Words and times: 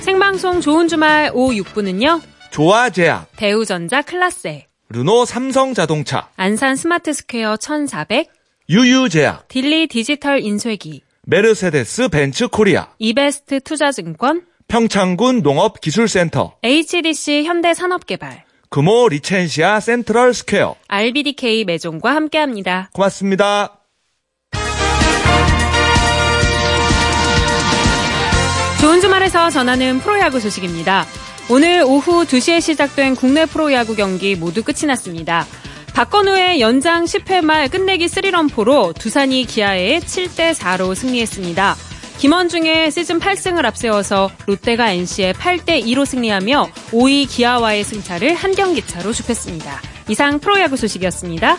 생방송 0.00 0.60
좋은 0.60 0.88
주말 0.88 1.30
5, 1.32 1.54
6부는요. 1.62 2.20
조아제약, 2.50 3.28
대우전자 3.36 4.02
클라세, 4.02 4.66
르노 4.90 5.24
삼성자동차, 5.24 6.28
안산 6.36 6.76
스마트스퀘어 6.76 7.56
1400, 7.56 8.28
유유제약, 8.68 9.48
딜리 9.48 9.88
디지털 9.88 10.40
인쇄기, 10.40 11.02
메르세데스 11.26 12.08
벤츠 12.08 12.48
코리아, 12.48 12.88
이베스트 12.98 13.60
투자증권, 13.60 14.42
평창군 14.68 15.40
농업기술센터, 15.42 16.56
HDC 16.62 17.44
현대산업개발, 17.44 18.44
금호 18.68 19.08
리첸시아 19.08 19.80
센트럴 19.80 20.34
스퀘어. 20.34 20.74
RBDK 20.88 21.64
매종과 21.64 22.14
함께합니다. 22.14 22.90
고맙습니다. 22.92 23.78
좋은 28.84 29.00
주말에서 29.00 29.48
전하는 29.48 29.98
프로야구 29.98 30.40
소식입니다. 30.40 31.06
오늘 31.48 31.82
오후 31.86 32.26
2시에 32.26 32.60
시작된 32.60 33.14
국내 33.14 33.46
프로야구 33.46 33.96
경기 33.96 34.36
모두 34.36 34.62
끝이 34.62 34.86
났습니다. 34.86 35.46
박건우의 35.94 36.60
연장 36.60 37.04
10회 37.04 37.42
말 37.42 37.70
끝내기 37.70 38.04
3런포로 38.04 38.94
두산이 38.98 39.46
기아에 39.46 40.00
7대4로 40.00 40.94
승리했습니다. 40.94 41.76
김원중의 42.18 42.90
시즌 42.90 43.20
8승을 43.20 43.64
앞세워서 43.64 44.30
롯데가 44.46 44.90
NC에 44.92 45.32
8대2로 45.32 46.04
승리하며 46.04 46.68
5위 46.90 47.26
기아와의 47.26 47.84
승차를 47.84 48.34
한 48.34 48.54
경기 48.54 48.86
차로 48.86 49.14
좁혔습니다. 49.14 49.80
이상 50.10 50.38
프로야구 50.40 50.76
소식이었습니다. 50.76 51.56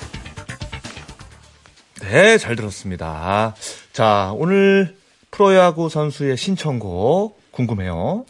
네, 2.02 2.38
잘 2.38 2.56
들었습니다. 2.56 3.56
자, 3.94 4.32
오늘 4.36 4.96
프로야구 5.36 5.90
선수의 5.90 6.38
신청곡 6.38 7.38
궁금해요. 7.52 8.26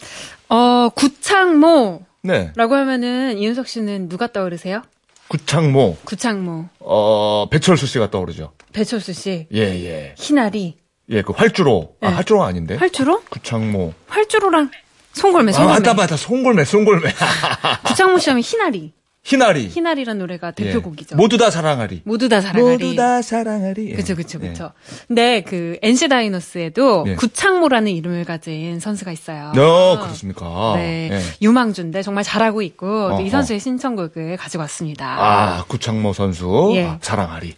어, 0.50 0.90
구창모라고 0.96 2.04
네. 2.24 2.52
하면은 2.58 3.38
이윤석 3.38 3.68
씨는 3.68 4.10
누가 4.10 4.26
떠오르세요? 4.26 4.82
구창모, 5.28 5.98
구창모, 6.04 6.66
어, 6.80 7.48
배철수 7.52 7.86
씨가 7.86 8.10
떠오르죠. 8.10 8.54
배철수 8.74 9.14
씨, 9.14 9.48
예, 9.54 9.60
예. 9.60 10.16
희나리, 10.18 10.78
예, 11.10 11.22
그 11.22 11.32
활주로. 11.34 11.96
아, 12.02 12.10
네. 12.10 12.16
활주로가 12.16 12.48
아닌데? 12.48 12.76
활주로? 12.76 13.22
구창모. 13.30 13.94
활주로랑 14.08 14.72
송골매, 15.14 15.52
아, 15.52 15.54
송골매. 15.54 15.80
맞다, 15.80 15.94
맞다. 15.94 16.18
송골매, 16.18 16.66
송골매. 16.66 17.12
구창모 17.86 18.18
씨 18.18 18.30
하면 18.32 18.44
희나리. 18.44 18.94
희나리. 19.26 19.70
희나리란 19.70 20.20
노래가 20.20 20.54
예. 20.60 20.66
대표곡이죠. 20.66 21.16
모두 21.16 21.38
다 21.38 21.50
사랑하리. 21.50 22.04
모두 22.06 22.30
다 22.30 22.42
사랑하리. 22.42 22.72
모두 22.74 22.96
다 22.96 23.24
사랑하리. 23.24 23.90
예. 23.90 23.96
그쵸, 23.96 24.16
그쵸, 24.16 24.38
예. 24.44 24.50
그쵸. 24.50 24.72
근데 25.08 25.42
그 25.42 25.80
NC 25.82 26.10
다이노스에도 26.10 27.06
예. 27.08 27.16
구창모라는 27.16 27.92
이름을 27.92 28.24
가진 28.26 28.80
선수가 28.80 29.12
있어요. 29.12 29.52
어, 29.58 30.00
그렇습니까? 30.00 30.74
네. 30.76 31.10
예. 31.12 31.20
유망주인데 31.42 32.04
정말 32.04 32.24
잘하고 32.24 32.62
있고 32.62 32.86
어허. 32.88 33.28
선수의 33.28 33.60
신청곡을 33.60 34.38
가지고 34.38 34.62
왔습니다. 34.62 35.18
아, 35.20 35.66
구창모 35.68 36.14
선수. 36.14 36.72
예. 36.76 36.84
아, 36.86 37.00
사랑하리. 37.02 37.56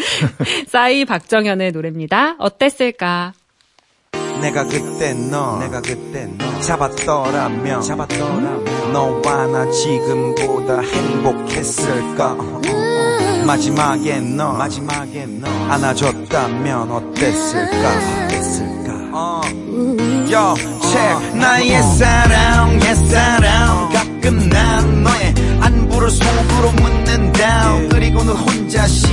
싸이 0.68 1.04
박정현의 1.04 1.72
노래입니다. 1.72 2.36
어땠을까? 2.38 3.34
내가 4.40 4.64
그때 4.64 5.12
너 5.12 5.58
내가 5.58 5.80
그때 5.82 6.26
너 6.38 6.53
잡았더라면 6.64 7.82
잡았더라면 7.82 8.92
너와 8.92 9.46
나 9.48 9.70
지금보다 9.70 10.80
행복했을까? 10.80 12.36
마지막에 13.46 14.20
너 14.20 14.52
마지막에 14.52 15.26
너 15.26 15.46
안아줬다면 15.68 16.90
어땠을까? 16.90 18.24
어땠을까? 18.24 18.92
어. 19.12 19.42
Yo, 20.30 20.54
check. 20.80 21.34
나의 21.38 21.82
사랑 21.82 22.80
옛사랑. 22.82 23.90
가끔 23.92 24.48
난 24.48 25.02
너의 25.02 25.34
안부를 25.60 26.10
속으로 26.10 26.72
묻는다 26.72 27.78
그리고는 27.90 28.32
혼자씩 28.32 29.10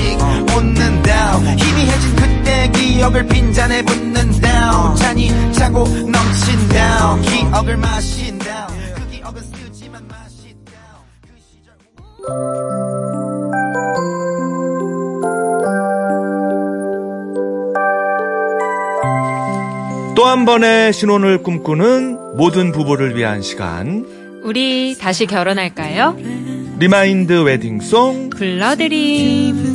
웃는다 0.56 1.38
희미해진 1.58 2.16
그 2.16 2.41
때 2.62 2.70
기억을 2.70 3.26
빈잔에 3.26 3.82
붓는다 3.84 4.94
잔이 4.96 5.30
차고 5.54 5.84
넘친다 5.88 7.18
기억을 7.22 7.78
마신다 7.78 8.68
그 8.96 9.10
기억은 9.10 9.42
쓰지만 9.42 10.08
마신다 10.08 10.72
그 11.24 11.30
시절 11.40 11.74
또 20.16 20.26
한 20.26 20.46
번의 20.46 20.94
신혼을 20.94 21.42
꿈꾸는 21.44 22.38
모든 22.38 22.72
부부를 22.72 23.16
위한 23.18 23.42
시간. 23.42 24.06
우리 24.44 24.96
다시 24.98 25.26
결혼할까요? 25.26 26.16
remind 26.80 27.42
wedding 27.44 27.98
song 27.98 28.30
불러드림. 28.32 29.71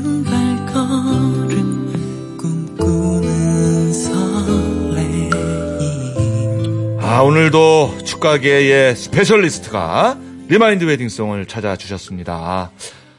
아, 7.09 7.21
오늘도 7.23 7.99
축가계의 8.05 8.97
specialist가 8.97 10.19
remind 10.49 10.83
wedding 10.85 11.16
song을 11.16 11.47
찾아주셨습니다. 11.47 12.73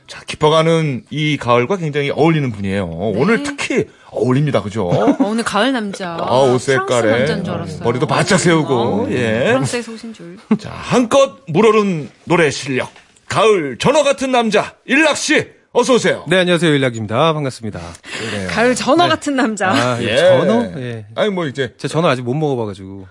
자, 0.08 0.22
깊어가는 0.28 1.06
이 1.10 1.38
가을과 1.38 1.78
굉장히 1.78 2.10
어울리는 2.10 2.52
분이에요. 2.52 2.86
오늘 2.86 3.44
특히 3.44 3.86
어울립니다. 4.12 4.62
그죠? 4.62 4.90
어, 4.90 5.16
오늘 5.22 5.46
가을 5.46 5.72
남자. 5.72 6.18
아, 6.20 6.36
옷 6.42 6.60
색깔에 6.60 7.12
남자인 7.20 7.44
줄 7.46 7.54
알았어요. 7.54 7.84
머리도 7.86 8.08
바짝 8.08 8.40
세우고, 8.40 8.74
어, 8.76 9.08
예. 9.12 9.46
프랑스에서 9.48 9.94
오신 9.94 10.14
줄. 10.14 10.38
자, 10.60 10.70
한껏 10.70 11.38
물오른 11.48 12.10
노래 12.26 12.52
실력. 12.52 12.90
가을 13.30 13.78
전어 13.80 14.04
같은 14.04 14.34
남자, 14.34 14.76
일락씨, 14.86 15.48
어서 15.72 15.94
오세요. 15.94 16.26
네, 16.28 16.40
안녕하세요. 16.40 16.74
일락입니다. 16.74 17.34
반갑습니다. 17.34 17.80
그래요. 18.04 18.50
가을 18.50 18.76
전어 18.76 19.08
같은 19.08 19.38
남자. 19.38 19.70
아, 19.70 19.98
예. 20.04 20.18
전어? 20.18 20.74
예. 20.78 21.06
아니, 21.16 21.30
뭐, 21.30 21.48
이제. 21.48 21.74
제가 21.78 21.90
전어 21.90 22.10
아직 22.10 22.24
못 22.24 22.34
먹어 22.34 22.58
봐 22.58 22.66
가지고. 22.66 23.08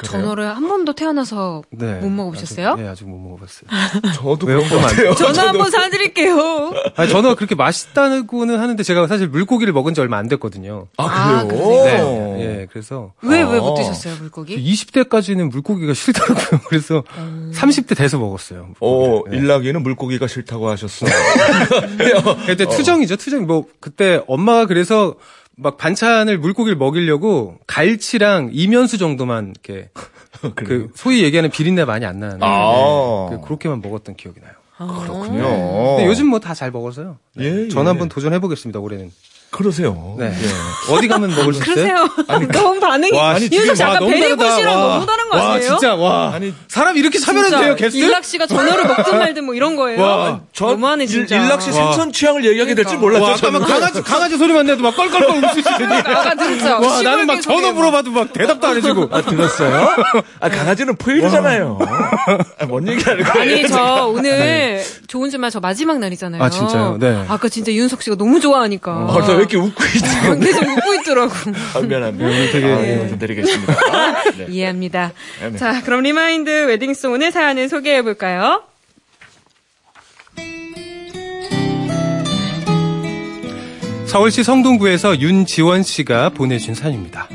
그래요? 0.00 0.22
전어를 0.22 0.56
한 0.56 0.66
번도 0.66 0.94
태어나서 0.94 1.62
네. 1.70 1.94
못 1.94 2.08
먹어보셨어요? 2.10 2.70
아직, 2.70 2.82
네, 2.82 2.88
아직 2.88 3.08
못 3.08 3.18
먹어봤어요. 3.18 3.70
저도? 4.14 4.46
그런 4.46 4.68
것 4.68 4.78
같아요. 4.78 5.14
전어 5.14 5.48
한번 5.48 5.70
사드릴게요. 5.70 6.72
아니, 6.96 7.10
전어가 7.10 7.34
그렇게 7.34 7.54
맛있다고는 7.54 8.58
하는데 8.58 8.82
제가 8.82 9.06
사실 9.06 9.28
물고기를 9.28 9.72
먹은 9.72 9.94
지 9.94 10.00
얼마 10.00 10.18
안 10.18 10.28
됐거든요. 10.28 10.88
아, 10.96 11.04
아, 11.04 11.44
그래요? 11.44 11.64
그러세요? 11.64 12.04
네. 12.36 12.40
예, 12.40 12.66
그래서. 12.70 13.12
왜, 13.22 13.42
왜 13.42 13.58
아. 13.58 13.60
못 13.60 13.74
드셨어요, 13.74 14.16
물고기? 14.20 14.56
20대까지는 14.56 15.50
물고기가 15.50 15.94
싫더라고요. 15.94 16.60
그래서 16.68 17.02
음. 17.18 17.52
30대 17.54 17.96
돼서 17.96 18.18
먹었어요. 18.18 18.68
어. 18.80 19.22
네. 19.30 19.36
일락이는 19.36 19.82
물고기가 19.82 20.26
싫다고 20.26 20.68
하셨어. 20.68 21.06
그때 22.46 22.66
투정이죠, 22.66 23.16
투정. 23.16 23.46
뭐, 23.46 23.66
그때 23.80 24.22
엄마가 24.26 24.66
그래서 24.66 25.14
막 25.62 25.76
반찬을 25.76 26.38
물고기를 26.38 26.76
먹이려고 26.76 27.58
갈치랑 27.66 28.50
이면수 28.52 28.98
정도만 28.98 29.52
이렇게 29.52 29.90
그 30.54 30.90
소위 30.94 31.22
얘기하는 31.22 31.50
비린내 31.50 31.84
많이 31.84 32.06
안 32.06 32.18
나는 32.20 32.38
아. 32.42 33.28
네, 33.30 33.36
그, 33.36 33.42
그렇게만 33.44 33.80
먹었던 33.82 34.16
기억이 34.16 34.40
나요. 34.40 34.52
그렇군요. 34.78 35.96
근데 35.96 36.06
요즘 36.06 36.26
뭐 36.28 36.38
다 36.40 36.54
잘 36.54 36.70
먹어서요. 36.70 37.18
예, 37.38 37.68
전 37.68 37.84
예. 37.84 37.88
한번 37.88 38.08
도전해 38.08 38.38
보겠습니다. 38.38 38.80
올해는. 38.80 39.12
그러세요. 39.50 40.14
네. 40.18 40.26
예. 40.26 40.48
어디 40.94 41.08
가면 41.08 41.34
먹을 41.34 41.52
수 41.54 41.60
있어요? 41.62 41.74
그러세요. 41.74 42.48
너무 42.52 42.78
반응이. 42.80 43.16
와, 43.16 43.34
윤석 43.34 43.50
지금 43.50 43.74
씨 43.74 43.82
와, 43.82 43.88
아까 43.90 43.98
너무 43.98 44.10
베리고 44.12 44.42
와. 44.42 45.06
다른 45.06 45.28
거 45.28 45.36
와, 45.36 45.52
아니에요? 45.54 45.68
진짜 45.70 45.94
와. 45.96 46.32
아니, 46.34 46.54
사람 46.68 46.96
이렇게 46.96 47.18
차별해도 47.18 47.58
돼요, 47.60 47.76
게스트? 47.76 47.98
일락 47.98 48.24
씨가 48.24 48.46
전어를 48.46 48.86
먹든 48.86 49.18
말든 49.18 49.44
뭐 49.44 49.54
이런 49.54 49.74
거예요. 49.76 50.00
와, 50.00 50.40
저 50.52 50.66
너무하네 50.66 51.06
진짜. 51.06 51.36
일, 51.36 51.42
일락씨 51.44 51.70
와. 51.70 51.74
생선 51.74 52.12
취향을 52.12 52.44
얘기하게 52.44 52.74
될줄 52.74 52.98
몰랐죠. 52.98 53.24
와, 53.24 53.36
저는. 53.36 53.60
강아지 53.60 54.02
강아지 54.02 54.38
소리만 54.38 54.66
내도 54.66 54.82
막 54.82 54.94
껄껄껄 54.96 55.36
웃으시더니. 55.44 55.94
아까 55.94 56.34
들었죠? 56.34 56.86
와, 56.86 57.02
나는 57.02 57.26
막 57.26 57.40
전화 57.42 57.72
물어봐도 57.72 58.10
막 58.12 58.32
대답도 58.32 58.66
안 58.66 58.76
해주고. 58.76 59.08
아, 59.10 59.20
들었어요? 59.22 59.88
아, 60.40 60.48
강아지는 60.48 60.96
포일이잖아요. 60.96 61.78
아, 62.60 62.66
뭔 62.66 62.86
얘기하는 62.86 63.24
거예요? 63.24 63.40
아니 63.42 63.68
저 63.68 64.06
오늘 64.06 64.82
좋은 65.08 65.28
주말 65.30 65.50
저 65.50 65.58
마지막 65.60 65.98
날이잖아요. 65.98 66.42
아, 66.42 66.48
진짜요? 66.50 66.98
네. 67.00 67.24
아까 67.28 67.48
진짜 67.48 67.72
윤석 67.72 68.02
씨가 68.02 68.16
너무 68.16 68.38
좋아하니까. 68.40 69.06
어, 69.40 69.42
왜 69.42 69.46
이렇게 69.48 69.56
웃고 69.56 69.84
있죠? 69.96 70.38
계속 70.40 70.62
웃고 70.68 70.94
있더라고. 71.00 71.32
아, 71.74 71.80
미안합니다. 71.80 72.28
되게 72.52 72.66
아, 72.66 72.80
예, 72.86 73.08
좀 73.08 73.18
드리겠습니다. 73.18 73.74
네. 74.38 74.46
이해합니다. 74.48 75.12
네, 75.40 75.50
네. 75.50 75.58
자, 75.58 75.82
그럼 75.82 76.02
remind 76.02 76.50
wedding 76.66 76.95
song 76.95 77.12
오늘 77.12 77.32
사연을 77.32 77.68
소개해 77.68 78.02
볼까요? 78.02 78.62
서울시 84.06 84.42
성동구에서 84.42 85.20
윤지원 85.20 85.82
씨가 85.84 86.30
보내준 86.30 86.74
사연입니다. 86.74 87.28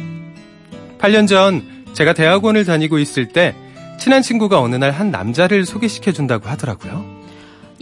8년 0.99 1.27
전 1.27 1.63
제가 1.93 2.13
대학원을 2.13 2.65
다니고 2.65 2.99
있을 2.99 3.29
때 3.29 3.55
친한 3.99 4.21
친구가 4.21 4.59
어느 4.59 4.75
날 4.75 4.91
한 4.91 5.09
남자를 5.09 5.65
소개시켜 5.65 6.11
준다고 6.11 6.49
하더라고요. 6.49 7.05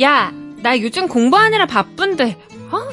야, 0.01 0.31
나 0.61 0.79
요즘 0.79 1.07
공부하느라 1.07 1.65
바쁜데. 1.65 2.37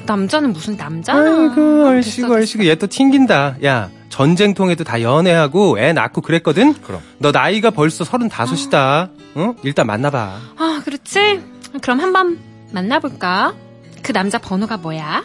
어? 0.01 0.05
남자는 0.07 0.53
무슨 0.53 0.77
남자나. 0.77 1.21
아이고 1.21 1.87
아, 1.87 1.89
얼씨구 1.91 2.33
얼씨구 2.33 2.67
얘 2.67 2.75
또 2.75 2.87
튕긴다. 2.87 3.57
야 3.65 3.91
전쟁통에도 4.09 4.85
다 4.85 5.03
연애하고 5.03 5.79
애 5.79 5.93
낳고 5.93 6.21
그랬거든. 6.21 6.75
그럼. 6.83 7.01
너 7.19 7.31
나이가 7.33 7.71
벌써 7.71 8.05
서른다섯이다. 8.05 9.11
응? 9.37 9.55
일단 9.63 9.87
만나봐. 9.87 10.37
아, 10.57 10.83
그렇지? 10.85 11.41
그럼 11.81 12.01
한번 12.01 12.39
만나볼까? 12.73 13.55
그 14.03 14.13
남자 14.13 14.39
번호가 14.39 14.79
뭐야? 14.79 15.23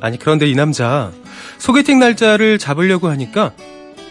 아니 0.00 0.18
그런데 0.18 0.46
이 0.48 0.54
남자 0.54 1.10
소개팅 1.58 1.98
날짜를 1.98 2.58
잡으려고 2.58 3.08
하니까 3.08 3.52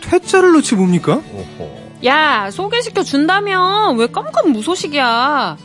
퇴짜를 0.02 0.52
놓지 0.54 0.76
뭡니까? 0.76 1.22
오호. 1.32 1.86
야, 2.06 2.50
소개시켜 2.52 3.04
준다면 3.04 3.98
왜 3.98 4.08
깜깜 4.08 4.52
무소식이야? 4.52 5.58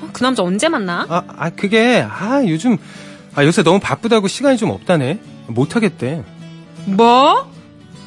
어, 0.00 0.08
그 0.12 0.22
남자 0.22 0.42
언제 0.42 0.68
만나? 0.68 1.04
아, 1.08 1.22
아 1.36 1.50
그게 1.50 2.06
아 2.08 2.42
요즘 2.46 2.78
아 3.34 3.44
요새 3.44 3.62
너무 3.62 3.80
바쁘다고 3.80 4.28
시간이 4.28 4.56
좀 4.58 4.70
없다네. 4.70 5.20
못 5.48 5.76
하겠대. 5.76 6.24
뭐? 6.86 7.50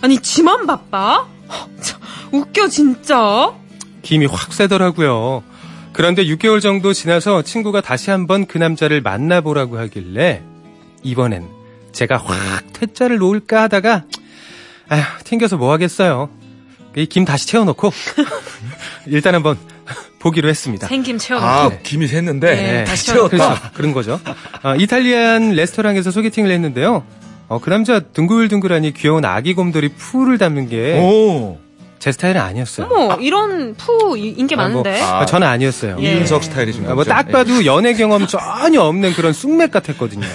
아니, 0.02 0.20
지만 0.20 0.66
바빠? 0.68 1.28
참, 1.82 2.00
웃겨, 2.32 2.68
진짜. 2.70 3.54
김이 4.04 4.26
확 4.28 4.54
세더라고요. 4.54 5.44
그런데 5.94 6.24
6개월 6.26 6.62
정도 6.62 6.94
지나서 6.94 7.42
친구가 7.42 7.82
다시 7.82 8.12
한번 8.12 8.46
그 8.46 8.58
남자를 8.60 9.02
만나보라고 9.02 9.80
하길래 9.80 10.44
이번엔 11.02 11.48
제가 11.92 12.18
확 12.18 12.36
퇴짜를 12.74 13.18
놓을까 13.18 13.64
하다가 13.64 14.04
아휴 14.90 15.04
튕겨서 15.24 15.58
뭐 15.58 15.72
하겠어요. 15.72 16.30
이 16.96 17.08
김 17.08 17.26
다시 17.26 17.48
채워놓고 17.48 17.92
일단 19.08 19.34
한번 19.36 19.58
보기로 20.20 20.50
했습니다. 20.50 20.88
생김 20.88 21.18
채워놓고. 21.18 21.52
아, 21.52 21.70
김이 21.84 22.08
샜는데. 22.08 22.42
네, 22.42 22.84
다시 22.84 23.08
채워. 23.08 23.30
그렇죠. 23.30 23.56
그런 23.74 23.94
거죠. 23.94 24.20
아, 24.64 24.76
이탈리안 24.76 25.52
레스토랑에서 25.54 26.12
소개팅을 26.12 26.52
했는데요. 26.52 27.04
어, 27.50 27.60
그 27.60 27.70
남자 27.70 28.00
둥글둥글하니 28.00 28.94
귀여운 28.94 29.24
아기 29.26 29.54
곰돌이 29.54 29.90
푸를 29.90 30.38
닮은 30.38 30.68
게 30.70 30.85
제 30.85 31.00
오. 31.00 31.58
스타일은 32.00 32.40
아니었어요. 32.40 32.88
어머, 32.90 33.16
이런 33.20 33.74
푸 33.76 34.16
이- 34.18 34.30
인기 34.38 34.56
아, 34.56 34.58
뭐, 34.58 34.68
많은데. 34.68 35.02
아, 35.02 35.26
저는 35.26 35.46
아니었어요. 35.48 35.98
예. 36.02 36.14
이윤석 36.14 36.44
스타일이신가요? 36.44 36.92
아, 36.92 36.96
뭐딱 36.96 37.32
봐도 37.32 37.66
연애 37.66 37.94
경험 37.94 38.28
전혀 38.28 38.82
없는 38.82 39.14
그런 39.14 39.34
쑥맥 39.34 39.72
같았거든요. 39.72 40.26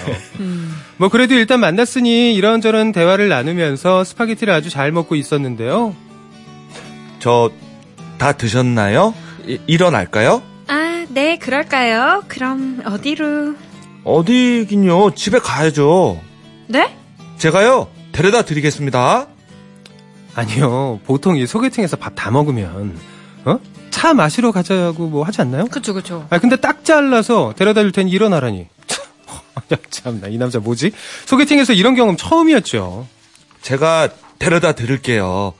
뭐 0.97 1.09
그래도 1.09 1.33
일단 1.35 1.59
만났으니 1.59 2.35
이런저런 2.35 2.91
대화를 2.91 3.27
나누면서 3.29 4.03
스파게티를 4.03 4.53
아주 4.53 4.69
잘 4.69 4.91
먹고 4.91 5.15
있었는데요. 5.15 5.95
저, 7.19 7.49
다 8.17 8.33
드셨나요? 8.33 9.13
이- 9.47 9.59
일어날까요? 9.67 10.41
아, 10.67 11.05
네, 11.09 11.37
그럴까요? 11.37 12.23
그럼 12.27 12.81
어디로? 12.85 13.55
어디긴요? 14.03 15.11
집에 15.15 15.39
가야죠. 15.39 16.21
네? 16.67 16.95
제가요, 17.37 17.87
데려다 18.11 18.43
드리겠습니다. 18.43 19.27
아니요. 20.35 20.99
보통 21.05 21.37
이 21.37 21.45
소개팅에서 21.45 21.97
밥 21.97 22.15
다 22.15 22.31
먹으면 22.31 22.97
어? 23.45 23.59
차 23.91 24.13
마시러 24.13 24.51
가자고 24.51 25.07
뭐 25.07 25.23
하지 25.23 25.41
않나요? 25.41 25.65
그쵸, 25.65 25.93
그쵸. 25.93 26.25
아 26.29 26.39
근데 26.39 26.55
딱 26.55 26.83
잘라서 26.83 27.53
데려다 27.55 27.81
줄 27.81 27.91
테니 27.91 28.09
일어나라니. 28.11 28.67
야, 29.71 29.77
참나 29.89 30.27
이 30.29 30.37
남자 30.37 30.59
뭐지? 30.59 30.91
소개팅에서 31.25 31.73
이런 31.73 31.95
경험 31.95 32.17
처음이었죠. 32.17 33.07
제가 33.61 34.09
데려다 34.39 34.71
드릴게요. 34.73 35.53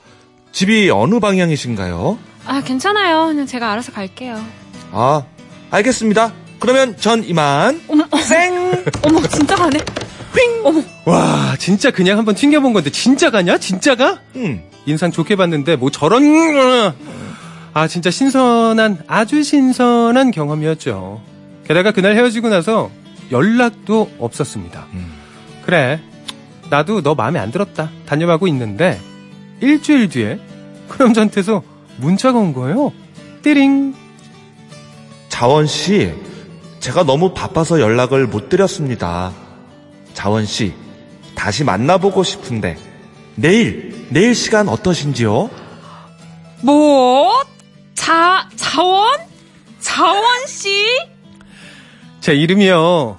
집이 0.52 0.90
어느 0.90 1.20
방향이신가요? 1.20 2.18
아, 2.46 2.60
괜찮아요. 2.62 3.26
그냥 3.28 3.46
제가 3.46 3.72
알아서 3.72 3.92
갈게요. 3.92 4.42
아, 4.92 5.24
알겠습니다. 5.70 6.32
그러면 6.60 6.96
전 6.96 7.24
이만. 7.24 7.80
어머, 7.88 8.04
쌩! 8.22 8.84
어머, 9.02 9.26
진짜 9.28 9.54
가네. 9.56 9.78
휙! 10.34 10.66
어머, 10.66 10.82
와 11.04 11.54
진짜 11.58 11.90
그냥 11.90 12.18
한번 12.18 12.34
튕겨본 12.34 12.72
건데 12.72 12.90
진짜 12.90 13.30
가냐? 13.30 13.58
진짜가? 13.58 14.20
음. 14.36 14.62
인상 14.86 15.10
좋게 15.10 15.36
봤는데 15.36 15.76
뭐 15.76 15.90
저런 15.90 16.22
아 17.72 17.88
진짜 17.88 18.10
신선한 18.10 19.04
아주 19.06 19.42
신선한 19.42 20.30
경험이었죠. 20.30 21.22
게다가 21.66 21.92
그날 21.92 22.16
헤어지고 22.16 22.48
나서 22.48 22.90
연락도 23.30 24.10
없었습니다. 24.18 24.86
음. 24.92 25.12
그래 25.64 26.00
나도 26.70 27.02
너 27.02 27.14
마음에 27.14 27.38
안 27.38 27.50
들었다 27.50 27.90
단념하고 28.06 28.46
있는데 28.48 29.00
일주일 29.60 30.08
뒤에 30.08 30.38
그 30.88 31.02
남자한테서 31.02 31.62
문자가 31.96 32.38
온 32.38 32.52
거예요. 32.52 32.92
띠링 33.42 33.94
자원 35.28 35.66
씨, 35.66 36.12
제가 36.80 37.02
너무 37.04 37.34
바빠서 37.34 37.80
연락을 37.80 38.26
못 38.26 38.48
드렸습니다. 38.48 39.32
자원 40.14 40.46
씨, 40.46 40.72
다시 41.34 41.64
만나보고 41.64 42.22
싶은데 42.22 42.78
내일 43.34 44.06
내일 44.10 44.34
시간 44.34 44.68
어떠신지요? 44.68 45.50
뭐? 46.62 47.32
자, 47.94 48.48
자원? 48.56 49.18
자원 49.80 50.46
씨? 50.46 50.70
제 52.20 52.34
이름이요 52.34 53.18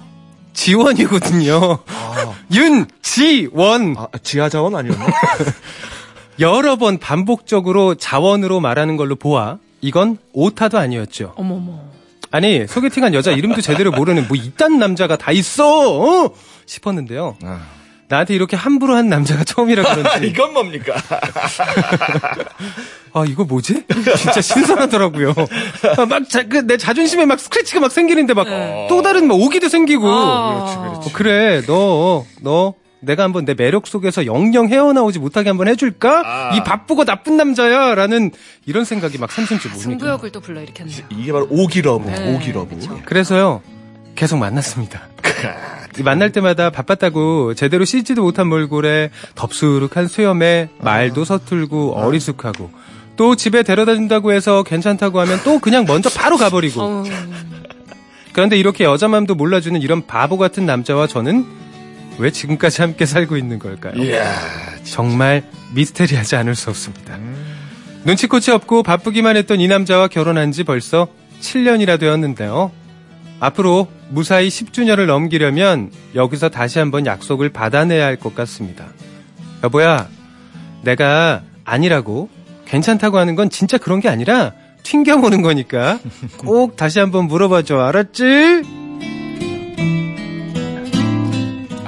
지원이거든요. 0.54 1.80
윤지원 2.52 3.96
아, 3.98 4.08
지하 4.24 4.50
자원 4.50 4.76
아니었나? 4.76 5.06
여러 6.40 6.76
번 6.76 6.98
반복적으로 6.98 7.96
자원으로 7.96 8.60
말하는 8.60 8.98
걸로 8.98 9.16
보아 9.16 9.58
이건 9.82 10.18
오타도 10.34 10.78
아니었죠. 10.78 11.34
어머머. 11.36 11.80
아니 12.32 12.68
소개팅한 12.68 13.14
여자 13.14 13.32
이름도 13.32 13.62
제대로 13.62 13.92
모르는 13.92 14.28
뭐 14.28 14.36
이딴 14.36 14.78
남자가 14.80 15.16
다 15.18 15.32
있어 15.32 16.26
어? 16.26 16.32
싶었는데요. 16.66 17.38
아. 17.44 17.62
나한테 18.08 18.36
이렇게 18.36 18.56
함부로 18.56 18.96
한 18.96 19.10
남자가 19.10 19.44
처음이라 19.44 19.82
그런지 19.96 20.28
이건 20.28 20.54
뭡니까? 20.54 20.94
아 23.14 23.24
이거 23.26 23.46
뭐지? 23.46 23.84
진짜 24.18 24.42
신선하더라고요. 24.42 25.34
아, 25.98 26.06
막내 26.06 26.78
자존심에 26.78 27.26
막 27.26 27.40
스크래치가 27.40 27.80
막 27.80 27.92
생기는데 27.92 28.34
막또 28.34 29.02
다른 29.02 29.28
막 29.28 29.36
오기도 29.40 29.70
생기고 29.70 30.08
아. 30.08 31.02
어, 31.04 31.10
그래 31.14 31.62
너 31.66 32.26
너 32.42 32.74
내가 33.06 33.24
한번 33.24 33.46
내 33.46 33.54
매력 33.54 33.88
속에서 33.88 34.26
영영 34.26 34.68
헤어나오지 34.70 35.20
못하게 35.20 35.50
한번 35.50 35.68
해줄까? 35.68 36.54
이 36.56 36.64
바쁘고 36.64 37.06
나쁜 37.06 37.38
남자야 37.38 37.96
라는 37.96 38.32
이런 38.66 38.84
생각이 38.86 39.18
막 39.18 39.32
삼순지 39.32 39.68
뭡니까? 39.70 39.90
승부욕을 39.90 40.32
또 40.32 40.40
불러일으켰네요. 40.40 41.06
이게 41.10 41.32
바로 41.32 41.48
오기러브, 41.50 42.10
네, 42.10 42.36
오기러브. 42.36 42.76
그쵸. 42.76 43.00
그래서요 43.06 43.62
계속 44.16 44.38
만났습니다. 44.38 45.08
이 45.98 46.04
만날 46.04 46.32
때마다 46.32 46.70
바빴다고 46.72 47.54
제대로 47.54 47.86
씻지도 47.86 48.24
못한 48.24 48.48
몰골에 48.48 49.12
덥수룩한 49.36 50.08
수염에 50.08 50.70
말도 50.80 51.24
서툴고 51.24 51.94
어리숙하고 51.96 52.70
또 53.16 53.36
집에 53.36 53.64
데려다 53.64 53.96
준다고 53.96 54.34
해서 54.34 54.64
괜찮다고 54.64 55.22
하면 55.22 55.40
또 55.46 55.60
그냥 55.60 55.86
먼저 55.86 56.10
바로 56.10 56.36
가버리고 56.36 56.82
어, 56.82 57.04
그런데 58.34 58.58
이렇게 58.58 58.84
여자 58.84 59.08
마음도 59.08 59.36
몰라주는 59.36 59.82
이런 59.82 60.06
바보 60.06 60.38
같은 60.38 60.66
남자와 60.66 61.08
저는 61.08 61.46
왜 62.18 62.32
지금까지 62.32 62.82
함께 62.82 63.06
살고 63.06 63.38
있는 63.38 63.60
걸까요? 63.60 63.94
이야, 64.02 64.34
정말 64.84 65.44
미스테리하지 65.74 66.36
않을 66.38 66.56
수 66.56 66.70
없습니다. 66.70 67.18
눈치코치 68.06 68.52
없고 68.52 68.84
바쁘기만 68.84 69.36
했던 69.36 69.60
이 69.60 69.68
남자와 69.68 70.08
결혼한 70.08 70.52
지 70.52 70.64
벌써 70.64 71.08
7년이나 71.42 72.00
되었는데요. 72.00 72.72
앞으로 73.40 73.88
무사히 74.10 74.48
10주년을 74.48 75.08
넘기려면 75.08 75.92
여기서 76.16 76.50
다시 76.50 76.80
한번 76.80 77.06
약속을 77.06 77.50
받아내야 77.50 78.06
할 78.06 78.16
것 78.18 78.34
같습니다. 78.34 78.86
여보야, 79.64 80.08
내가 80.84 81.42
아니라고 81.66 82.30
괜찮다고 82.66 83.18
하는 83.18 83.36
건 83.36 83.50
진짜 83.50 83.78
그런 83.78 84.00
게 84.00 84.08
아니라 84.08 84.54
튕겨보는 84.84 85.42
거니까 85.42 86.00
꼭 86.38 86.76
다시 86.78 87.00
한번 87.00 87.26
물어봐줘. 87.28 87.78
알았지? 87.80 88.24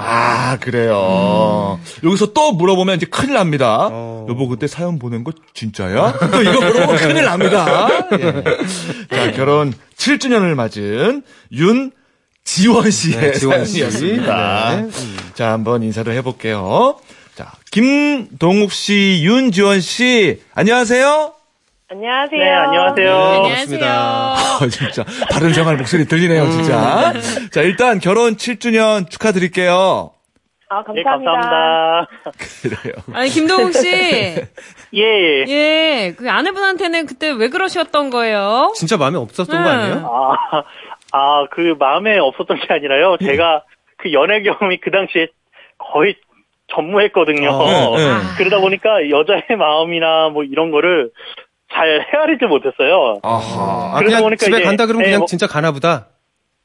아, 0.09 0.57
그래요. 0.59 1.79
여기서 2.03 2.31
또 2.33 2.53
물어보면 2.53 2.95
이제 2.95 3.05
큰일 3.05 3.33
납니다. 3.33 3.89
어. 3.91 4.25
여보, 4.29 4.47
그때 4.47 4.65
사연 4.67 4.99
보낸 4.99 5.23
거 5.25 5.33
진짜야? 5.53 6.13
또 6.31 6.41
이거 6.41 6.51
물어보면 6.53 6.95
큰일 6.95 7.25
납니다. 7.25 7.89
예. 8.13 8.43
자, 9.13 9.31
결혼 9.33 9.73
7주년을 9.97 10.55
맞은 10.55 11.23
윤 11.51 11.91
지원 12.45 12.89
씨의 12.89 13.19
네, 13.19 13.31
지원 13.33 13.65
씨. 13.65 13.79
사연이었습니다. 13.79 14.75
네. 14.81 14.89
자, 15.33 15.51
한번 15.51 15.83
인사를 15.83 16.11
해볼게요. 16.13 16.97
자, 17.35 17.51
김동욱 17.71 18.71
씨, 18.71 19.21
윤지원 19.23 19.81
씨, 19.81 20.41
안녕하세요. 20.53 21.33
안녕하세요. 21.89 22.43
네, 22.43 22.49
안녕하세요. 22.49 23.15
안녕하세요. 23.15 23.85
아, 23.85 24.35
진짜 24.69 25.05
바른 25.31 25.53
생활 25.53 25.77
목소리 25.77 26.05
들리네요, 26.05 26.49
진짜. 26.49 27.13
자, 27.49 27.61
일단 27.61 27.99
결혼 27.99 28.35
7주년 28.35 29.09
축하드릴게요. 29.09 30.11
아, 30.69 30.83
예, 30.95 31.03
감사합니다. 31.03 31.31
감사합니다. 31.31 32.07
그래요. 32.61 32.93
아니 33.13 33.29
김동욱 33.29 33.71
씨, 33.71 33.87
예, 34.95 35.01
예. 35.01 35.45
예, 35.47 36.13
그 36.17 36.29
아내분한테는 36.29 37.05
그때 37.05 37.31
왜 37.31 37.47
그러셨던 37.47 38.09
거예요? 38.09 38.73
진짜 38.75 38.97
마음에 38.97 39.17
없었던 39.17 39.63
거 39.63 39.69
네. 39.69 39.75
아니에요? 39.77 40.09
아, 40.51 40.63
아, 41.13 41.45
그 41.51 41.73
마음에 41.79 42.17
없었던 42.17 42.59
게 42.59 42.73
아니라요. 42.73 43.15
제가 43.23 43.63
그 43.95 44.11
연애 44.11 44.41
경험이 44.41 44.81
그 44.81 44.91
당시에 44.91 45.27
거의 45.77 46.15
전무했거든요. 46.75 47.49
어, 47.49 47.97
네, 47.97 48.03
네. 48.03 48.13
그러다 48.37 48.59
보니까 48.59 49.09
여자의 49.09 49.43
마음이나 49.57 50.27
뭐 50.33 50.43
이런 50.43 50.69
거를 50.71 51.11
잘 51.73 52.05
헤아리지 52.13 52.45
못했어요. 52.45 53.19
아하. 53.23 53.91
아, 53.95 53.99
그러다 53.99 54.21
보니까 54.21 54.45
집에 54.45 54.57
이제, 54.57 54.65
간다 54.65 54.85
그러면 54.85 55.03
예, 55.05 55.09
그냥 55.09 55.19
뭐- 55.19 55.27
진짜 55.27 55.47
가나 55.47 55.71
보다. 55.71 56.07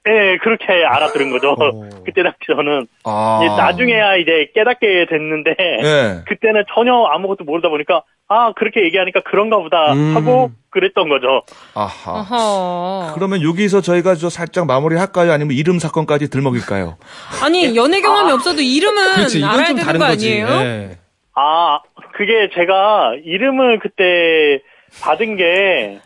네, 0.05 0.37
그렇게 0.39 0.65
알아들은 0.85 1.31
거죠. 1.31 1.53
어. 1.53 1.89
그때 2.05 2.23
당시 2.25 2.39
저는 2.49 2.87
아. 3.05 3.41
이제 3.43 3.55
나중에야 3.55 4.17
이제 4.17 4.51
깨닫게 4.55 5.07
됐는데 5.09 5.51
예. 5.61 6.23
그때는 6.27 6.65
전혀 6.75 6.93
아무것도 7.13 7.45
모르다 7.45 7.69
보니까 7.69 8.03
아 8.29 8.53
그렇게 8.55 8.83
얘기하니까 8.85 9.21
그런가 9.25 9.59
보다 9.59 9.93
음. 9.93 10.17
하고 10.17 10.51
그랬던 10.71 11.09
거죠. 11.09 11.43
아하. 11.75 12.13
어허. 12.21 13.15
그러면 13.15 13.43
여기서 13.43 13.81
저희가 13.81 14.15
저 14.17 14.29
살짝 14.29 14.67
마무리 14.67 14.97
할까요? 14.97 15.31
아니면 15.33 15.55
이름 15.55 15.79
사건까지 15.79 16.31
들먹일까요? 16.31 16.97
아니 17.45 17.77
연애 17.77 18.01
경험이 18.01 18.33
없어도 18.33 18.61
이름은 18.61 19.15
그렇지, 19.15 19.39
이건 19.39 19.51
알아야 19.51 19.67
좀 19.67 19.77
되는 19.77 19.87
다른 19.87 20.01
거 20.01 20.07
거지. 20.07 20.43
아니에요? 20.43 20.47
예. 20.67 20.99
아, 21.35 21.79
그게 22.17 22.51
제가 22.55 23.13
이름을 23.25 23.79
그때 23.79 24.63
받은 25.01 25.37
게, 25.37 26.01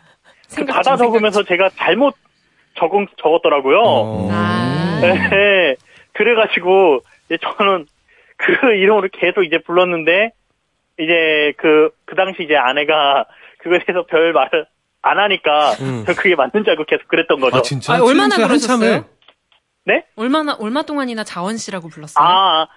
그 0.55 0.65
받아 0.65 0.95
좀 0.95 1.07
적으면서 1.07 1.43
제가 1.43 1.69
잘못 1.75 2.15
적은, 2.79 3.07
적었더라고요. 3.21 3.79
어. 3.79 4.29
아. 4.31 4.99
네. 5.01 5.75
그래가지고, 6.13 7.01
이제 7.25 7.37
저는 7.41 7.85
그 8.37 8.51
이름으로 8.75 9.09
계속 9.11 9.43
이제 9.43 9.57
불렀는데, 9.59 10.31
이제 10.99 11.53
그, 11.57 11.89
그 12.05 12.15
당시 12.15 12.43
이제 12.43 12.55
아내가 12.55 13.25
그거에 13.59 13.79
대해서 13.85 14.05
별 14.05 14.33
말을 14.33 14.65
안 15.01 15.19
하니까, 15.19 15.71
음. 15.81 16.03
저 16.07 16.13
그게 16.13 16.35
맞는 16.35 16.63
줄 16.63 16.69
알고 16.71 16.85
계속 16.85 17.07
그랬던 17.07 17.39
거죠. 17.39 17.57
아, 17.57 17.61
진짜? 17.61 17.93
아니, 17.93 18.03
얼마나 18.03 18.35
그러셨어요? 18.35 18.91
한참을? 18.91 19.03
네? 19.85 20.05
얼마나 20.15 20.55
얼마 20.59 20.81
동안이나 20.81 21.23
자원 21.23 21.57
씨라고 21.57 21.87
불렀어요? 21.87 22.25
아, 22.25 22.67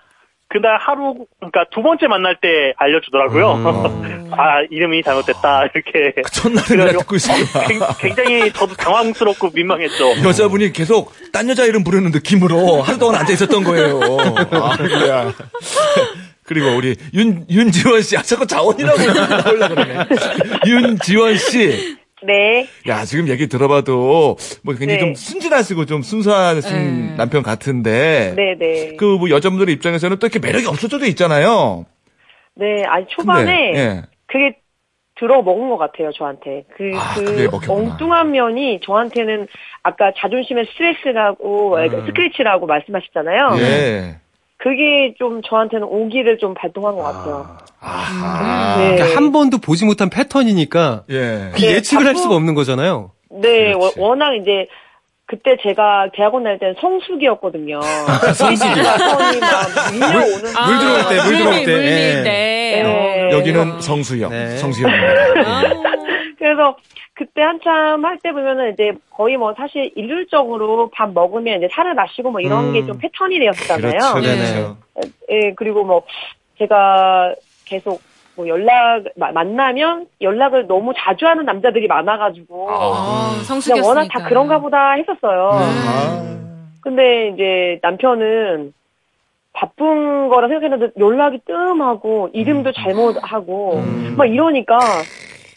그날 0.53 0.77
하루, 0.81 1.15
그러니까 1.39 1.65
두 1.73 1.81
번째 1.83 2.09
만날 2.09 2.37
때 2.41 2.49
알려주더라고요. 2.77 3.53
음. 3.55 4.31
아, 4.35 4.63
이름이 4.69 5.03
잘못됐다, 5.05 5.67
이렇게. 5.75 6.13
첫날에 6.33 6.65
그냥 6.67 6.87
그래가지고 6.87 7.01
듣고 7.03 7.17
있습니다. 7.17 7.67
굉- 7.69 7.81
굉장히 7.99 8.53
저도 8.53 8.75
당황스럽고 8.75 9.51
민망했죠. 9.55 10.23
여자분이 10.25 10.73
계속 10.73 11.13
딴 11.33 11.49
여자 11.49 11.65
이름 11.65 11.85
부르는 11.85 12.11
느낌으로 12.11 12.83
하루 12.83 12.99
동안 12.99 13.21
앉아 13.21 13.33
있었던 13.33 13.63
거예요. 13.63 14.01
아, 14.51 14.77
그래. 14.77 15.33
그리고 16.45 16.75
우리 16.77 16.97
윤 17.15 17.47
윤지원 17.49 18.03
씨, 18.03 18.17
아 18.17 18.23
자꾸 18.23 18.45
자원이라고 18.45 18.99
나올라 18.99 19.69
그러네. 19.69 19.99
윤지원 20.67 21.37
씨, 21.37 21.97
네. 22.23 22.67
야 22.87 23.05
지금 23.05 23.29
얘기 23.29 23.47
들어봐도 23.47 24.37
뭐 24.63 24.75
굉장히 24.75 24.95
네. 24.95 24.99
좀 24.99 25.15
순진하시고 25.15 25.87
좀 25.87 26.03
순수한 26.03 26.61
순 26.61 27.09
네. 27.09 27.17
남편 27.17 27.43
같은데, 27.43 28.35
네네. 28.37 28.97
그뭐 28.97 29.31
여자분들의 29.31 29.75
입장에서는 29.75 30.19
또 30.19 30.27
이렇게 30.27 30.39
매력이 30.39 30.67
없을 30.67 30.89
수도 30.91 31.07
있잖아요. 31.07 31.87
네, 32.55 32.85
아니, 32.85 33.05
근데, 33.05 33.15
초반에 33.15 33.73
예. 33.75 34.03
그게 34.27 34.57
들어 35.19 35.43
먹은 35.43 35.69
것 35.71 35.77
같아요, 35.77 36.11
저한테. 36.13 36.65
그, 36.77 36.93
아, 36.95 37.15
그. 37.15 37.73
엉뚱한 37.73 38.31
면이 38.33 38.81
저한테는 38.83 39.47
아까 39.83 40.13
자존심의 40.17 40.67
스트레스라고, 40.73 41.77
음. 41.77 42.07
스크래치라고 42.07 42.67
말씀하셨잖아요. 42.67 43.57
예. 43.59 44.17
그게 44.63 45.15
좀 45.19 45.41
저한테는 45.43 45.85
오기를 45.87 46.39
좀 46.39 46.53
발동한 46.55 46.95
것 46.95 47.03
같아요. 47.03 47.57
아하. 47.81 48.77
네. 48.79 48.95
그러니까 48.97 49.17
한 49.17 49.33
번도 49.33 49.59
보지 49.59 49.87
못한 49.87 50.11
패턴이니까 50.11 51.05
예. 51.11 51.51
그 51.55 51.61
네, 51.61 51.77
예측을 51.77 52.05
할 52.07 52.13
자꾸- 52.15 52.23
수가 52.25 52.35
없는 52.35 52.55
거잖아요. 52.55 53.13
네, 53.31 53.73
워- 53.73 53.79
그렇지. 53.91 54.01
워낙 54.01 54.35
이제 54.35 54.67
그때 55.27 55.57
제가 55.63 56.11
대학원 56.15 56.43
다닐 56.43 56.59
때는 56.59 56.75
성수기였거든요. 56.81 57.81
성수기. 58.35 58.81
아, 58.81 60.67
물 60.67 60.79
들어올 60.79 61.09
때, 61.09 61.23
물 61.23 61.37
들어올 61.39 61.55
때. 61.65 61.73
물밀 61.73 61.89
예. 61.89 62.23
때. 62.23 62.83
네. 62.83 63.31
여기는 63.33 63.81
성수형, 63.81 64.31
네. 64.31 64.57
성수형입니다. 64.59 65.90
아. 66.41 66.45
그래서 66.45 66.77
그때 67.15 67.43
한참 67.43 68.05
할 68.05 68.19
때 68.23 68.33
보면은 68.33 68.73
이제 68.73 68.93
거의 69.11 69.37
뭐 69.37 69.55
사실 69.55 69.91
일률적으로 69.95 70.91
밥 70.93 71.13
먹으면 71.13 71.59
이제 71.59 71.69
살을 71.73 71.95
마시고 71.95 72.31
뭐 72.31 72.41
이런 72.41 72.69
음. 72.69 72.73
게좀 72.73 72.99
패턴이 72.99 73.39
되었잖아요. 73.39 73.91
그렇죠, 74.15 74.21
네. 74.21 74.37
그렇죠. 74.37 74.77
예, 75.31 75.53
그리고 75.55 75.85
뭐 75.85 76.03
제가 76.59 77.35
계속 77.67 78.01
뭐 78.37 78.49
연락 78.49 79.05
마- 79.17 79.33
만나면 79.33 80.07
연락을 80.21 80.67
너무 80.67 80.93
자주 80.97 81.27
하는 81.27 81.45
남자들이 81.45 81.87
많아가지고 81.89 82.71
아, 82.71 83.29
그냥 83.31 83.45
성수기였으니까. 83.45 83.89
워낙 83.89 84.09
다 84.11 84.27
그런가 84.29 84.59
보다 84.61 84.93
했었어요. 84.93 85.51
아. 85.53 86.37
근데 86.83 87.29
이제 87.29 87.79
남편은 87.83 88.73
바쁜 89.53 90.29
거라 90.29 90.49
생각했는데 90.49 90.93
연락이 90.99 91.39
뜸하고 91.45 92.31
이름도 92.33 92.73
잘못하고 92.73 93.75
음. 93.79 94.15
막 94.17 94.25
이러니까 94.27 94.79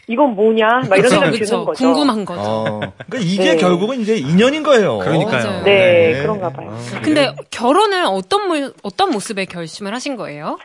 이건 0.07 0.36
뭐냐 0.36 0.67
막 0.67 0.86
이런 0.98 1.01
그쵸, 1.03 1.10
생각이 1.10 1.39
그쵸. 1.39 1.51
드는 1.55 1.65
거죠. 1.65 1.83
궁금한 1.86 2.25
거죠. 2.25 2.41
어. 2.41 2.79
그러니까 3.07 3.17
이게 3.19 3.51
네. 3.51 3.55
결국은 3.57 4.01
이제 4.01 4.17
인연인 4.17 4.62
거예요. 4.63 5.00
그러니까요. 5.00 5.63
네, 5.63 6.12
네. 6.13 6.22
그런가 6.22 6.50
봐요. 6.50 6.75
근데 7.03 7.33
결혼을 7.51 8.03
어떤 8.05 8.48
모, 8.48 8.69
어떤 8.83 9.12
모습의 9.12 9.45
결심을 9.45 9.93
하신 9.93 10.15
거예요? 10.17 10.57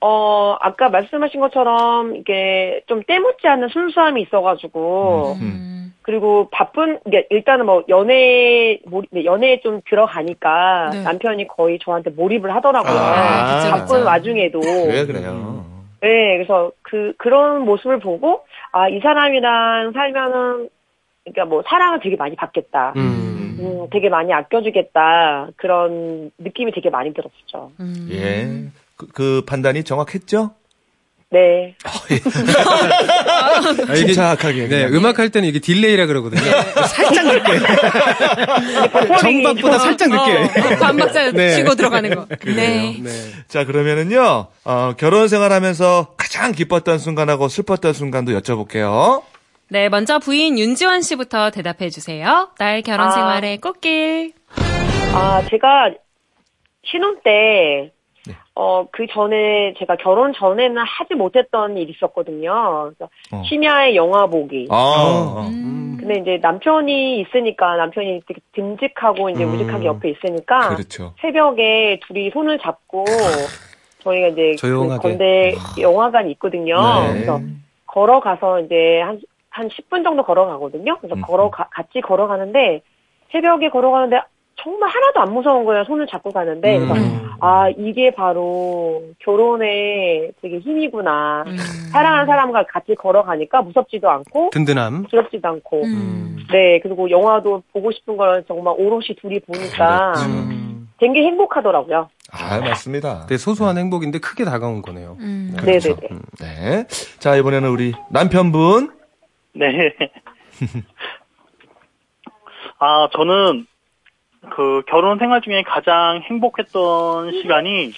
어, 0.00 0.56
아까 0.60 0.88
말씀하신 0.88 1.40
것처럼 1.40 2.16
이게 2.16 2.80
좀 2.86 3.02
때묻지 3.06 3.46
않은 3.46 3.68
순수함이 3.68 4.22
있어가지고 4.22 5.36
음. 5.40 5.94
그리고 6.02 6.48
바쁜 6.52 6.98
일단은 7.30 7.66
뭐 7.66 7.82
연애 7.88 8.78
몰- 8.86 9.06
네, 9.10 9.24
연애에 9.24 9.60
좀 9.60 9.80
들어가니까 9.88 10.90
네. 10.92 11.02
남편이 11.02 11.48
거의 11.48 11.78
저한테 11.82 12.10
몰입을 12.10 12.54
하더라고요. 12.54 12.92
아, 12.96 13.56
그쵸, 13.60 13.70
바쁜 13.70 13.86
그쵸. 13.96 14.06
와중에도. 14.06 14.60
왜 14.60 15.06
그래요? 15.06 15.64
네, 16.06 16.36
그래서 16.36 16.70
그 16.82 17.12
그런 17.18 17.62
모습을 17.64 17.98
보고 17.98 18.44
아 18.72 18.88
이 18.88 19.00
사람이랑 19.00 19.92
살면은 19.92 20.68
그러니까 21.24 21.44
뭐 21.46 21.62
사랑을 21.66 22.00
되게 22.00 22.16
많이 22.16 22.36
받겠다. 22.36 22.92
음. 22.96 23.56
음, 23.58 23.88
되게 23.90 24.08
많이 24.08 24.32
아껴주겠다. 24.32 25.48
그런 25.56 26.30
느낌이 26.38 26.72
되게 26.72 26.90
많이 26.90 27.12
들었죠. 27.12 27.72
음. 27.80 28.08
예. 28.12 28.70
그, 28.96 29.08
그 29.08 29.42
판단이 29.46 29.82
정확했죠? 29.82 30.50
네. 31.30 31.74
아, 31.84 31.90
이게 33.94 34.06
침착하게. 34.06 34.68
네, 34.68 34.84
그냥. 34.84 34.94
음악 34.94 35.18
할 35.18 35.30
때는 35.30 35.48
이게 35.48 35.58
딜레이라 35.58 36.06
그러거든요. 36.06 36.40
살짝 36.86 37.26
늦게. 37.26 37.58
정박보다 39.18 39.78
살짝 39.80 40.08
늦게. 40.08 40.74
어, 40.74 40.78
반박자 40.78 41.32
네. 41.32 41.56
치고 41.56 41.74
들어가는 41.74 42.14
거. 42.14 42.26
네. 42.46 42.96
네. 43.02 43.10
자, 43.48 43.64
그러면은요, 43.64 44.46
어, 44.64 44.92
결혼 44.96 45.26
생활하면서 45.26 46.14
가장 46.16 46.52
기뻤던 46.52 46.98
순간하고 46.98 47.48
슬펐던 47.48 47.92
순간도 47.92 48.38
여쭤볼게요. 48.40 49.22
네, 49.68 49.88
먼저 49.88 50.20
부인 50.20 50.60
윤지원 50.60 51.02
씨부터 51.02 51.50
대답해 51.50 51.90
주세요. 51.90 52.50
딸 52.56 52.82
결혼 52.82 53.08
아. 53.08 53.10
생활의 53.10 53.58
꽃길. 53.58 54.32
아, 55.12 55.42
제가 55.50 55.90
신혼 56.84 57.18
때, 57.24 57.90
네. 58.26 58.34
어, 58.54 58.86
그 58.90 59.06
전에, 59.06 59.74
제가 59.78 59.96
결혼 59.96 60.32
전에는 60.32 60.82
하지 60.82 61.14
못했던 61.14 61.76
일이 61.76 61.92
있었거든요. 61.92 62.90
그래서 62.90 63.10
어. 63.32 63.42
심야의 63.48 63.96
영화 63.96 64.26
보기. 64.26 64.68
아, 64.70 65.48
음. 65.50 65.96
근데 65.98 66.20
이제 66.20 66.38
남편이 66.42 67.20
있으니까, 67.20 67.76
남편이 67.76 68.22
되게 68.26 68.40
듬직하고 68.52 69.30
이제 69.30 69.44
음. 69.44 69.54
우직하게 69.54 69.86
옆에 69.86 70.10
있으니까, 70.10 70.68
그렇죠. 70.70 71.14
새벽에 71.20 72.00
둘이 72.06 72.30
손을 72.30 72.58
잡고, 72.58 73.04
저희가 74.00 74.28
이제 74.28 74.50
그 74.52 74.56
조용하게. 74.56 75.08
건대 75.08 75.54
영화관이 75.80 76.30
있거든요. 76.32 76.74
네. 76.74 77.12
그래서 77.12 77.40
걸어가서 77.86 78.60
이제 78.60 79.00
한, 79.00 79.20
한 79.50 79.68
10분 79.68 80.04
정도 80.04 80.22
걸어가거든요. 80.22 80.98
그래서 80.98 81.16
음. 81.16 81.22
걸어, 81.22 81.50
가, 81.50 81.68
같이 81.70 82.00
걸어가는데, 82.00 82.82
새벽에 83.32 83.68
걸어가는데 83.70 84.20
정말 84.66 84.90
하나도 84.90 85.20
안 85.20 85.32
무서운 85.32 85.64
거예요. 85.64 85.84
손을 85.84 86.08
잡고 86.08 86.32
가는데. 86.32 86.80
그래서, 86.80 86.94
음. 86.94 87.30
아, 87.40 87.68
이게 87.78 88.10
바로 88.10 89.00
결혼의 89.20 90.32
되게 90.42 90.58
힘이구나. 90.58 91.44
음. 91.46 91.56
사랑하는 91.92 92.26
사람과 92.26 92.66
같이 92.66 92.96
걸어가니까 92.96 93.62
무섭지도 93.62 94.10
않고, 94.10 94.50
든든함. 94.50 95.06
두렵지도 95.06 95.48
않고. 95.48 95.84
음. 95.84 96.38
네, 96.50 96.80
그리고 96.82 97.08
영화도 97.08 97.62
보고 97.72 97.92
싶은 97.92 98.16
걸 98.16 98.42
정말 98.48 98.74
오롯이 98.76 99.14
둘이 99.20 99.38
보니까. 99.38 100.14
음. 100.26 100.88
된게 100.98 101.22
행복하더라고요. 101.22 102.08
아, 102.32 102.58
맞습니다. 102.58 103.26
되게 103.28 103.38
소소한 103.38 103.78
행복인데 103.78 104.18
크게 104.18 104.44
다가온 104.44 104.82
거네요. 104.82 105.16
음. 105.20 105.54
그렇죠. 105.60 105.94
네네네. 105.94 106.20
네. 106.40 106.86
자, 107.20 107.36
이번에는 107.36 107.68
우리 107.68 107.92
남편분. 108.10 108.90
네. 109.52 109.94
아, 112.80 113.08
저는 113.12 113.66
그 114.50 114.82
결혼 114.86 115.18
생활 115.18 115.40
중에 115.40 115.62
가장 115.62 116.20
행복했던 116.22 117.32
시간이 117.42 117.92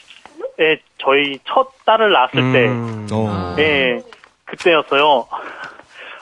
예, 0.61 0.79
저희 0.99 1.39
첫 1.45 1.71
딸을 1.85 2.11
낳았을 2.13 2.53
때, 2.53 2.67
음. 2.69 3.07
어. 3.13 3.55
예, 3.59 4.01
그때였어요. 4.45 5.27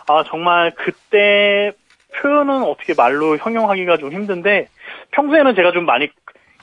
아, 0.09 0.25
정말 0.26 0.73
그때 0.76 1.73
표현은 2.21 2.62
어떻게 2.64 2.95
말로 2.95 3.37
형용하기가 3.38 3.97
좀 3.97 4.12
힘든데, 4.12 4.68
평소에는 5.12 5.54
제가 5.54 5.73
좀 5.73 5.87
많이 5.87 6.09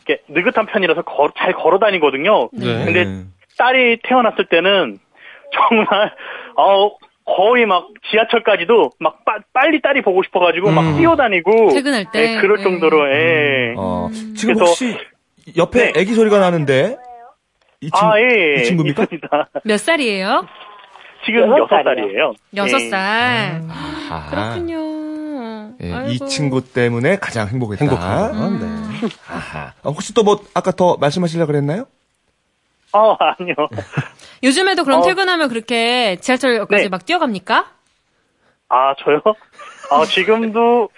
이렇게 0.05 0.21
느긋한 0.27 0.67
편이라서 0.67 1.01
걸- 1.03 1.31
잘 1.35 1.53
걸어 1.53 1.79
다니거든요. 1.79 2.49
네. 2.53 2.85
근데 2.85 3.23
딸이 3.57 3.99
태어났을 4.03 4.45
때는 4.45 4.99
정말 5.53 6.13
어 6.57 6.91
거의 7.25 7.65
막 7.65 7.87
지하철까지도 8.11 8.91
막 8.99 9.23
빠- 9.25 9.37
빨리 9.53 9.81
딸이 9.81 10.01
보고 10.01 10.23
싶어가지고 10.23 10.69
음. 10.69 10.75
막 10.75 10.97
뛰어다니고 10.97 11.69
퇴근할 11.73 12.05
때? 12.11 12.35
예, 12.35 12.41
그럴 12.41 12.57
네. 12.57 12.63
정도로 12.63 13.07
예. 13.13 13.73
어, 13.77 14.09
지금 14.35 14.55
그래서- 14.55 14.65
혹시 14.65 14.97
옆에 15.57 15.91
네. 15.93 15.99
애기 16.01 16.13
소리가 16.13 16.39
나는데 16.39 16.97
이, 17.81 17.89
친, 17.89 17.91
아, 18.05 18.17
예, 18.19 18.55
예. 18.57 18.61
이 18.61 18.63
친구입니까? 18.65 19.03
있습니다. 19.03 19.49
몇 19.63 19.77
살이에요? 19.79 20.45
지금 21.25 21.41
여섯. 21.57 21.67
살이에요. 21.83 22.33
여섯 22.55 22.81
예. 22.81 22.89
살. 22.89 23.61
아, 23.69 24.27
그렇군요. 24.29 25.73
예, 25.81 25.89
이 25.89 25.93
아이고. 25.93 26.25
친구 26.27 26.61
때문에 26.61 27.17
가장 27.17 27.47
행복했다. 27.47 27.83
행복한 27.85 28.31
거. 28.31 28.47
음. 28.47 28.59
네. 29.01 29.07
아하. 29.29 29.73
어, 29.83 29.91
혹시 29.91 30.13
또 30.13 30.23
뭐 30.23 30.39
아까 30.53 30.71
더 30.71 30.97
말씀하시려고 30.99 31.47
그랬나요? 31.47 31.85
어, 32.93 33.15
아니요. 33.19 33.55
요즘에도 34.43 34.83
그럼 34.83 34.99
어. 34.99 35.03
퇴근하면 35.03 35.49
그렇게 35.49 36.17
지하철역까지 36.17 36.83
네. 36.83 36.89
막 36.89 37.05
뛰어갑니까? 37.05 37.65
아, 38.69 38.95
저요? 39.03 39.21
아, 39.91 40.05
지금도 40.05 40.89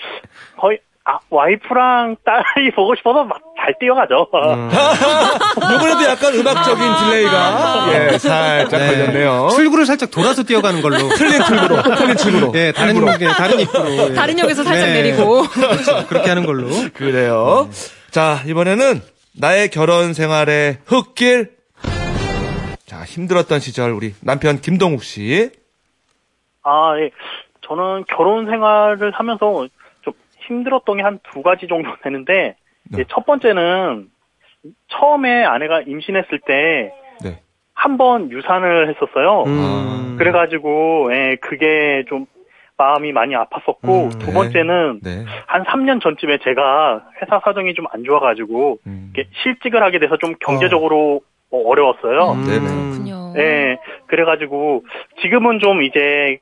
거의 0.58 0.80
아, 1.04 1.20
와이프랑 1.30 2.18
딸이 2.24 2.72
보고 2.76 2.96
싶어서 2.96 3.24
막 3.24 3.46
잘 3.66 3.74
뛰어가죠. 3.80 4.28
음. 4.32 4.70
이번에도 5.58 6.04
약간 6.04 6.36
음악적인 6.36 6.96
delay가 6.96 7.88
예, 7.94 8.18
살짝 8.20 8.80
네. 8.80 8.88
걸렸네요. 8.88 9.50
출구를 9.56 9.88
살짝 9.88 10.12
돌아서 10.12 10.44
뛰어가는 10.44 10.84
걸로. 10.84 11.10
틀린 11.18 11.44
출구로, 11.44 11.82
틀린 11.96 12.16
출구로. 12.16 12.52
예, 12.54 12.72
다른 12.72 12.96
예, 13.22 13.26
다른 13.26 13.60
입구로. 13.60 13.92
예. 13.92 14.14
다른 14.14 14.38
역에서 14.38 14.64
살짝 14.64 14.86
네. 14.88 15.02
내리고. 15.02 15.42
그렇죠. 15.44 16.06
그렇게 16.08 16.30
하는 16.30 16.46
걸로. 16.46 16.68
그래요. 16.94 17.68
자, 18.12 18.42
이번에는 18.46 19.02
나의 19.34 19.70
결혼 19.70 20.14
생활의 20.14 20.78
흙길. 20.86 21.55
자, 22.86 23.04
힘들었던 23.04 23.60
시절 23.60 23.92
우리 23.92 24.14
남편 24.24 24.58
김동욱 24.58 25.04
씨. 25.04 25.50
아, 26.64 26.94
예. 27.00 27.10
저는 27.62 28.06
결혼 28.08 28.46
생활을 28.46 29.12
하면서 29.12 29.68
좀 30.02 30.14
힘들었던 30.48 30.98
게 30.98 31.04
한 31.04 31.20
두 31.32 31.42
가지 31.42 31.68
정도 31.68 31.90
되는데, 32.04 32.56
네. 32.92 33.00
예, 33.00 33.06
첫 33.10 33.26
번째는 33.26 34.08
처음에 34.90 35.44
아내가 35.44 35.82
임신했을 35.82 36.40
때 36.46 36.92
네. 37.24 37.42
한번 37.74 38.32
유산을 38.32 38.90
했었어요. 38.94 39.44
음. 39.48 40.16
그래가지고, 40.20 41.10
예, 41.14 41.36
그게 41.42 42.04
좀 42.08 42.28
마음이 42.78 43.12
많이 43.14 43.34
아팠었고, 43.34 44.06
음, 44.06 44.10
두 44.20 44.28
네. 44.28 44.34
번째는 44.34 45.00
네. 45.02 45.26
한 45.48 45.64
3년 45.64 46.02
전쯤에 46.02 46.38
제가 46.44 47.04
회사 47.22 47.40
사정이 47.44 47.74
좀 47.74 47.88
안 47.92 48.04
좋아가지고, 48.04 48.78
음. 48.86 49.14
실직을 49.44 49.82
하게 49.82 49.98
돼서 49.98 50.18
좀 50.18 50.36
경제적으로 50.40 51.22
어, 51.24 51.35
어려웠어요. 51.52 52.32
음. 52.34 52.44
네네. 52.46 52.60
그렇군요. 52.60 53.34
예, 53.38 53.78
그래가지고 54.08 54.84
지금은 55.22 55.60
좀 55.60 55.84
이제 55.84 56.40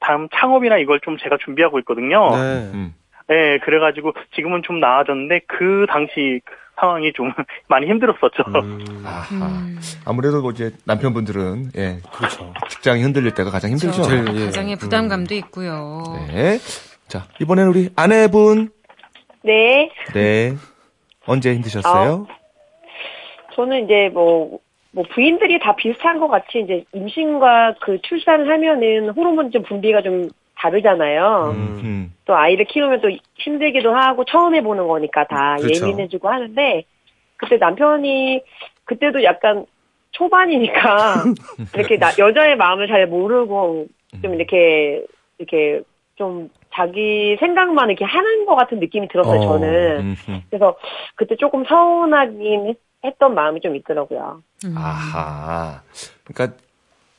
다음 0.00 0.28
창업이나 0.34 0.78
이걸 0.78 1.00
좀 1.00 1.16
제가 1.18 1.38
준비하고 1.44 1.78
있거든요. 1.80 2.30
네. 2.36 2.70
음. 2.74 2.94
예, 3.30 3.58
그래가지고 3.64 4.12
지금은 4.34 4.62
좀 4.64 4.80
나아졌는데 4.80 5.42
그 5.46 5.86
당시 5.88 6.40
그 6.44 6.54
상황이 6.80 7.12
좀 7.12 7.32
많이 7.68 7.86
힘들었었죠. 7.86 8.42
음. 8.48 9.02
아하. 9.06 9.46
음. 9.46 9.78
아무래도 10.04 10.42
뭐 10.42 10.50
이제 10.50 10.72
남편분들은 10.84 11.70
예, 11.76 11.98
그렇죠. 12.12 12.52
직장이 12.68 13.02
흔들릴 13.02 13.32
때가 13.34 13.50
가장 13.50 13.70
힘들죠. 13.70 14.02
제일, 14.02 14.24
예. 14.34 14.44
가장의 14.46 14.76
부담감도 14.76 15.34
있고요. 15.36 16.02
네. 16.28 16.58
자, 17.08 17.26
이번에는 17.40 17.70
우리 17.70 17.90
아내분. 17.94 18.70
네. 19.44 19.90
네. 20.14 20.54
언제 21.26 21.54
힘드셨어요? 21.54 22.26
저는 23.54 23.84
이제 23.84 24.10
뭐, 24.12 24.58
뭐 24.92 25.04
부인들이 25.14 25.58
다 25.58 25.74
비슷한 25.76 26.18
것 26.18 26.28
같이 26.28 26.60
이제 26.60 26.84
임신과 26.92 27.76
그 27.80 28.00
출산을 28.02 28.48
하면은 28.50 29.10
호르몬 29.10 29.50
좀 29.50 29.62
분비가 29.62 30.02
좀 30.02 30.28
다르잖아요. 30.56 31.52
음. 31.54 31.80
음. 31.82 32.12
또 32.24 32.36
아이를 32.36 32.66
키우면 32.66 33.00
또 33.00 33.10
힘들기도 33.36 33.94
하고 33.94 34.24
처음 34.24 34.54
해보는 34.54 34.86
거니까 34.86 35.26
다 35.26 35.56
그렇죠. 35.56 35.86
예민해지고 35.86 36.28
하는데 36.28 36.84
그때 37.36 37.56
남편이 37.56 38.42
그때도 38.84 39.24
약간 39.24 39.66
초반이니까 40.12 41.24
이렇게 41.74 41.98
나, 41.98 42.10
여자의 42.18 42.56
마음을 42.56 42.86
잘 42.86 43.06
모르고 43.06 43.86
좀 44.22 44.34
이렇게 44.34 45.04
이렇게 45.38 45.82
좀 46.14 46.50
자기 46.72 47.36
생각만 47.40 47.90
이렇게 47.90 48.04
하는 48.04 48.46
것 48.46 48.54
같은 48.54 48.78
느낌이 48.78 49.08
들었어요 49.08 49.40
어, 49.40 49.42
저는 49.42 50.00
음, 50.00 50.16
음. 50.28 50.42
그래서 50.48 50.76
그때 51.16 51.36
조금 51.36 51.64
서운하긴 51.64 52.68
했, 52.68 52.76
했던 53.04 53.34
마음이 53.34 53.60
좀 53.60 53.74
있더라고요. 53.76 54.42
음. 54.64 54.74
아하. 54.76 55.82
그러니까 56.24 56.56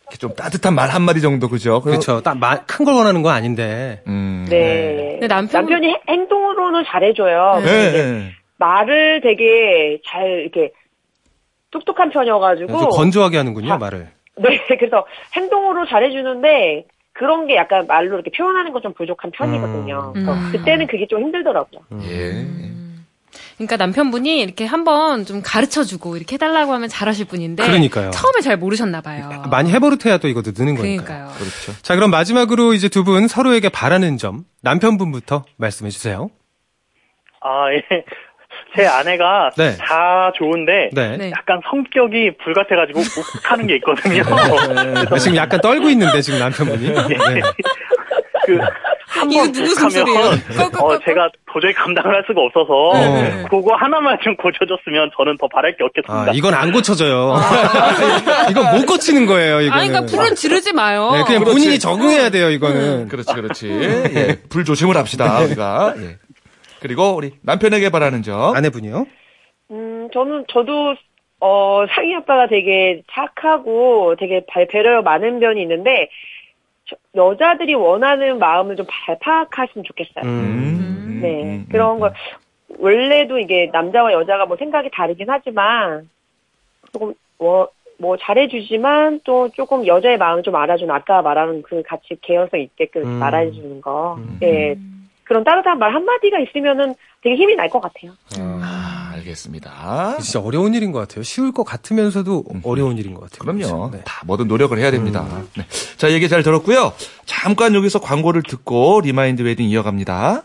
이렇게 0.03 0.17
좀 0.17 0.33
따뜻한 0.35 0.75
말 0.75 0.89
한마디 0.89 1.21
정도 1.21 1.49
그죠? 1.49 1.81
그렇죠. 1.81 2.21
큰걸 2.67 2.93
원하는 2.93 3.21
건 3.21 3.33
아닌데. 3.33 4.01
음. 4.07 4.45
네. 4.49 5.17
근데 5.19 5.27
남편은- 5.33 5.53
남편이 5.53 5.87
행- 5.87 5.99
행동으로는 6.09 6.83
잘해줘요. 6.85 7.61
네. 7.63 7.91
네. 7.91 8.31
말을 8.57 9.21
되게 9.21 9.99
잘 10.05 10.25
이렇게 10.41 10.71
똑똑한 11.71 12.11
편이어가지고 12.11 12.77
좀 12.77 12.89
건조하게 12.89 13.37
하는군요, 13.37 13.73
아. 13.73 13.77
말을. 13.77 14.07
네, 14.37 14.43
그래서 14.79 15.05
행동으로 15.35 15.85
잘해주는데 15.87 16.85
그런 17.13 17.45
게 17.47 17.55
약간 17.55 17.85
말로 17.87 18.15
이렇게 18.15 18.31
표현하는 18.31 18.71
건좀 18.73 18.93
부족한 18.93 19.31
편이거든요. 19.31 20.07
음. 20.09 20.13
그래서 20.13 20.33
음. 20.33 20.51
그때는 20.51 20.87
그게 20.87 21.07
좀 21.07 21.21
힘들더라고요. 21.21 21.81
예. 22.03 22.45
그러니까 23.57 23.77
남편분이 23.77 24.39
이렇게 24.41 24.65
한번 24.65 25.25
좀 25.25 25.41
가르쳐주고 25.43 26.17
이렇게 26.17 26.35
해달라고 26.35 26.73
하면 26.73 26.89
잘하실 26.89 27.25
분인데 27.25 27.63
그러니까요. 27.65 28.11
처음에 28.11 28.41
잘 28.41 28.57
모르셨나 28.57 29.01
봐요. 29.01 29.43
많이 29.51 29.71
해버릇해야 29.71 30.17
또 30.17 30.27
이것도 30.27 30.51
느는 30.57 30.75
거니까. 30.75 31.03
그러니까요. 31.03 31.31
그렇죠. 31.37 31.73
자, 31.81 31.95
그럼 31.95 32.09
마지막으로 32.11 32.73
이제 32.73 32.89
두 32.89 33.03
분 33.03 33.27
서로에게 33.27 33.67
바라는 33.69 34.17
점, 34.17 34.45
남편분부터 34.61 35.43
말씀해 35.57 35.91
주세요. 35.91 36.29
아, 37.41 37.65
예. 37.73 37.81
제 38.75 38.87
아내가 38.87 39.51
네. 39.57 39.75
다 39.77 40.31
좋은데 40.35 40.89
네. 40.93 41.17
네. 41.17 41.31
약간 41.31 41.59
성격이 41.69 42.37
불같아가지고 42.43 43.01
욱하는 43.37 43.67
게 43.67 43.75
있거든요. 43.75 44.23
아, 44.25 45.17
지금 45.19 45.35
약간 45.37 45.59
떨고 45.61 45.89
있는데, 45.89 46.21
지금 46.21 46.39
남편분이. 46.39 46.87
네. 46.89 47.41
그, 48.45 48.57
한번 49.13 49.53
숨소리예요? 49.53 50.19
어, 50.81 50.99
제가 51.05 51.29
도저히 51.51 51.73
감당을 51.73 52.15
할 52.15 52.23
수가 52.27 52.41
없어서 52.41 52.93
네. 52.99 53.45
그거 53.49 53.75
하나만 53.75 54.17
좀 54.23 54.35
고쳐줬으면 54.35 55.11
저는 55.15 55.37
더 55.39 55.47
바랄 55.47 55.75
게 55.77 55.83
없겠습니다. 55.83 56.31
아, 56.31 56.33
이건 56.33 56.53
안 56.53 56.71
고쳐져요. 56.71 57.35
이건 58.49 58.75
못 58.75 58.85
고치는 58.85 59.25
거예요, 59.25 59.61
이거는. 59.61 59.71
아니, 59.79 59.89
그러니까 59.89 60.11
불은 60.11 60.35
지르지 60.35 60.73
마요. 60.73 61.11
네, 61.13 61.23
그냥 61.23 61.43
그렇지. 61.43 61.51
본인이 61.53 61.79
적응해야 61.79 62.29
돼요, 62.29 62.49
이거는. 62.49 63.07
그렇지, 63.07 63.33
그렇지. 63.33 63.69
예. 63.69 64.39
불 64.49 64.65
조심을 64.65 64.97
합시다, 64.97 65.39
우리가. 65.41 65.93
예. 65.97 66.17
그리고 66.79 67.15
우리 67.15 67.31
남편에게 67.43 67.89
바라는 67.89 68.23
점. 68.23 68.55
아내분이요? 68.55 69.05
음, 69.71 70.09
저는 70.13 70.45
저도 70.51 70.95
어 71.39 71.85
상희 71.93 72.15
아빠가 72.15 72.47
되게 72.47 73.01
착하고 73.13 74.15
되게 74.19 74.45
발 74.49 74.67
배려 74.67 75.01
많은 75.01 75.39
편이 75.39 75.61
있는데 75.61 76.09
저- 76.09 76.32
여자들이 77.15 77.73
원하는 77.75 78.39
마음을 78.39 78.75
좀 78.75 78.85
잘 79.05 79.17
파악하시면 79.19 79.83
좋겠어요. 79.85 80.23
음. 80.25 81.19
네, 81.21 81.43
음, 81.43 81.65
그런 81.69 81.95
음, 81.95 81.99
걸 81.99 82.13
원래도 82.79 83.37
이게 83.39 83.69
남자와 83.71 84.13
여자가 84.13 84.45
뭐 84.45 84.57
생각이 84.57 84.89
다르긴 84.91 85.29
하지만 85.29 86.09
조금 86.91 87.13
뭐, 87.37 87.67
뭐 87.99 88.17
잘해주지만 88.17 89.21
또 89.23 89.49
조금 89.49 89.85
여자의 89.85 90.17
마음을 90.17 90.43
좀 90.43 90.55
알아주는 90.55 90.93
아까 90.93 91.21
말하는 91.21 91.61
그 91.61 91.83
같이 91.83 92.17
개연성 92.21 92.59
있게끔 92.59 93.03
음. 93.03 93.07
말해주는 93.19 93.81
거. 93.81 94.15
음. 94.17 94.39
예. 94.41 94.75
그런 95.23 95.43
따뜻한 95.43 95.79
말 95.79 95.93
한마디가 95.93 96.39
있으면은 96.39 96.95
되게 97.21 97.35
힘이 97.35 97.55
날 97.55 97.69
것 97.69 97.79
같아요. 97.81 98.11
아, 98.39 98.92
알겠습니다. 99.23 100.17
진짜 100.21 100.39
어려운 100.39 100.73
일인 100.73 100.91
것 100.91 100.99
같아요. 100.99 101.23
쉬울 101.23 101.51
것 101.51 101.63
같으면서도 101.63 102.45
어려운 102.63 102.97
일인 102.97 103.13
것 103.13 103.21
같아요. 103.21 103.39
그럼요. 103.39 103.57
그렇죠. 103.59 103.89
네. 103.93 104.03
다 104.05 104.21
뭐든 104.25 104.47
노력을 104.47 104.77
해야 104.77 104.91
됩니다. 104.91 105.25
음. 105.31 105.47
네. 105.57 105.65
자, 105.97 106.11
얘기 106.11 106.29
잘 106.29 106.43
들었고요. 106.43 106.93
잠깐 107.25 107.73
여기서 107.75 107.99
광고를 107.99 108.43
듣고 108.43 109.01
remind 109.01 109.41
wedding 109.41 109.69
이어갑니다. 109.69 110.43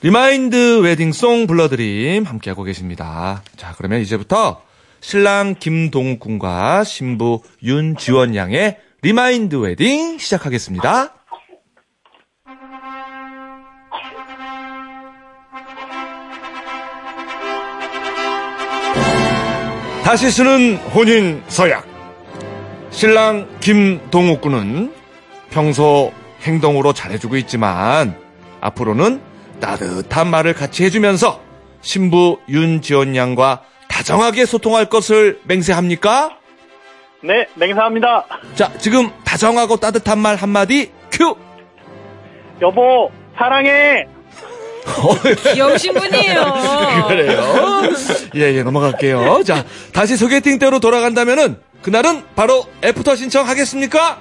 remind 0.00 0.78
wedding 0.78 1.22
song 1.22 1.48
불러드림 1.48 2.22
함께하고 2.22 2.62
계십니다. 2.62 3.42
자, 3.56 3.74
그러면 3.76 4.00
이제부터 4.00 4.62
신랑 5.00 5.54
김동욱 5.58 6.20
군과 6.20 6.84
신부 6.84 7.42
윤지원 7.62 8.34
양의 8.34 8.78
remind 9.02 9.56
wedding 9.56 10.18
시작하겠습니다. 10.18 11.14
다시 20.02 20.30
쓰는 20.30 20.76
혼인 20.94 21.42
서약. 21.48 21.86
신랑 22.90 23.46
김동욱 23.60 24.40
군은 24.40 24.92
평소 25.50 26.12
행동으로 26.42 26.92
잘해주고 26.92 27.36
있지만 27.36 28.16
앞으로는 28.60 29.20
따뜻한 29.60 30.28
말을 30.28 30.54
같이 30.54 30.84
해주면서 30.84 31.42
신부 31.82 32.38
윤지원 32.48 33.16
양과 33.16 33.62
다정하게 33.98 34.46
소통할 34.46 34.84
것을 34.86 35.40
맹세합니까? 35.42 36.30
네, 37.20 37.46
맹세합니다. 37.56 38.26
자, 38.54 38.72
지금 38.78 39.10
다정하고 39.24 39.78
따뜻한 39.78 40.20
말 40.20 40.36
한마디 40.36 40.92
큐! 41.10 41.34
여보, 42.62 43.10
사랑해. 43.36 44.06
귀여우신 45.52 45.94
분이에요. 45.94 47.06
그래요. 47.08 47.82
예, 48.36 48.54
예, 48.54 48.62
넘어갈게요. 48.62 49.42
자, 49.44 49.64
다시 49.92 50.16
소개팅 50.16 50.60
때로 50.60 50.78
돌아간다면은 50.78 51.60
그날은 51.82 52.22
바로 52.36 52.64
애프터 52.84 53.16
신청하겠습니까? 53.16 54.18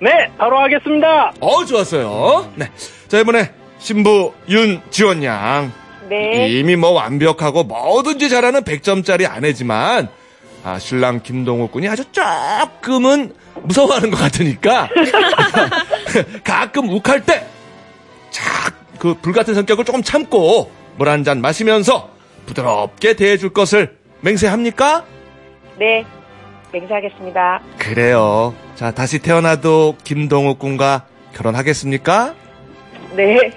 네, 0.00 0.10
바로 0.36 0.58
하겠습니다. 0.60 1.32
어, 1.40 1.64
좋았어요. 1.64 2.52
네. 2.56 2.68
자, 3.06 3.20
이번에 3.20 3.52
신부 3.78 4.34
윤지원 4.48 5.22
양. 5.22 5.72
네. 6.10 6.48
이미 6.50 6.76
뭐 6.76 6.90
완벽하고 6.90 7.62
뭐든지 7.64 8.28
잘하는 8.28 8.62
100점짜리 8.64 9.30
아내지만 9.30 10.08
아, 10.64 10.78
신랑 10.78 11.22
김동욱 11.22 11.72
군이 11.72 11.88
아주 11.88 12.04
조금은 12.12 13.32
무서워하는 13.62 14.10
것 14.10 14.18
같으니까 14.18 14.88
가끔 16.44 16.90
욱할 16.90 17.22
때 18.30 18.61
딱 18.61 18.91
그 18.91 19.14
불같은 19.22 19.54
성격을 19.54 19.84
조금 19.84 20.02
참고 20.02 20.70
물 20.96 21.08
한 21.08 21.24
잔 21.24 21.40
마시면서 21.40 22.10
부드럽게 22.46 23.14
대해줄 23.14 23.52
것을 23.52 23.96
맹세합니까? 24.20 25.04
네. 25.78 26.04
맹세하겠습니다. 26.72 27.60
그래요. 27.78 28.54
자, 28.74 28.90
다시 28.90 29.18
태어나도 29.18 29.96
김동욱 30.04 30.58
군과 30.58 31.06
결혼하겠습니까? 31.34 32.34
네. 33.14 33.50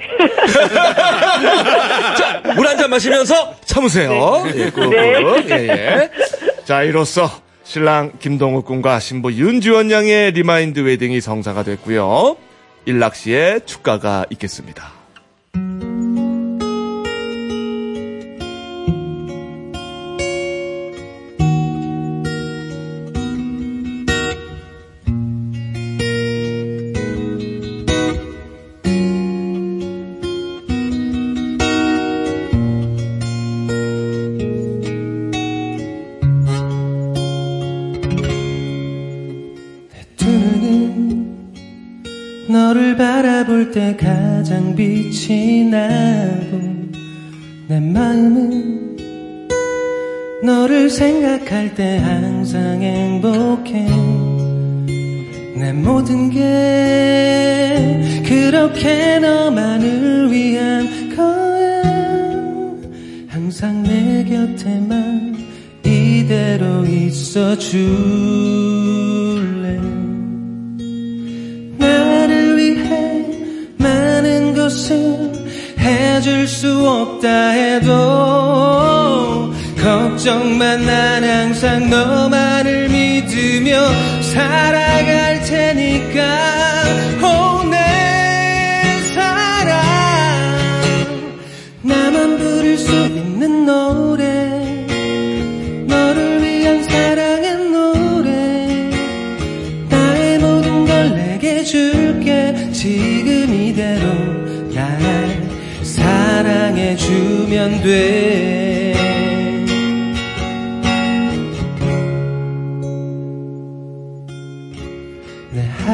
물한 2.56 2.78
잔 2.78 2.90
마시면서 2.90 3.56
참으세요. 3.66 4.44
예, 4.56 4.70
꾹, 4.70 4.90
네. 4.90 5.22
꾹. 5.22 5.50
예, 5.50 5.56
예. 5.70 6.10
자, 6.66 6.84
이로써 6.84 7.30
신랑 7.64 8.14
김동욱 8.20 8.66
군과 8.66 9.00
신부 9.00 9.32
윤지원 9.32 9.92
양의 9.92 10.32
remind 10.32 10.80
wedding이 10.80 11.22
성사가 11.22 11.64
됐고요. 11.64 12.38
일락 12.86 13.16
씨의 13.16 13.62
축가가 13.66 14.26
있겠습니다. 14.32 14.93
생각할 50.94 51.74
때 51.74 51.98
항상 51.98 52.80
행복해. 52.80 53.88
내 55.56 55.74
모든 55.74 56.30
게 56.30 58.22
그렇게 58.24 59.18
너만을 59.18 60.32
위한 60.32 61.16
거야. 61.16 61.82
항상 63.28 63.82
내 63.82 64.24
곁에만 64.24 65.36
이대로 65.84 66.86
있어 66.86 67.58
줄래? 67.58 68.60
나를 71.80 72.58
위해 72.58 73.26
많은 73.78 74.54
것을 74.54 75.34
해줄 75.80 76.48
수 76.48 76.88
없다 76.88 77.50
해도 77.50 78.93
걱정만 80.24 80.86
난 80.86 81.22
항상 81.22 81.90
너만을 81.90 82.88
믿으며 82.88 83.74
살 84.22 84.73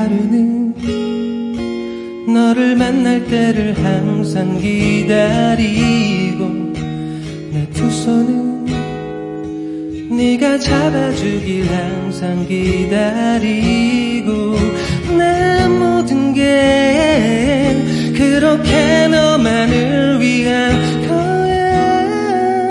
내 0.10 0.16
하루는 0.16 0.74
너를 2.34 2.76
만날 2.76 3.24
때를 3.26 3.76
항상 3.78 4.58
기다리고 4.60 6.46
내 7.54 7.68
두 7.74 7.90
손은 7.92 8.66
네가 10.18 10.58
잡아주길 10.58 11.68
항상 11.72 12.48
기다리고 12.48 14.32
내 15.18 15.68
모든 15.68 16.34
게 16.34 17.78
그렇게 18.18 19.08
너만을 19.08 20.20
위한 20.20 21.08
거야. 21.08 22.70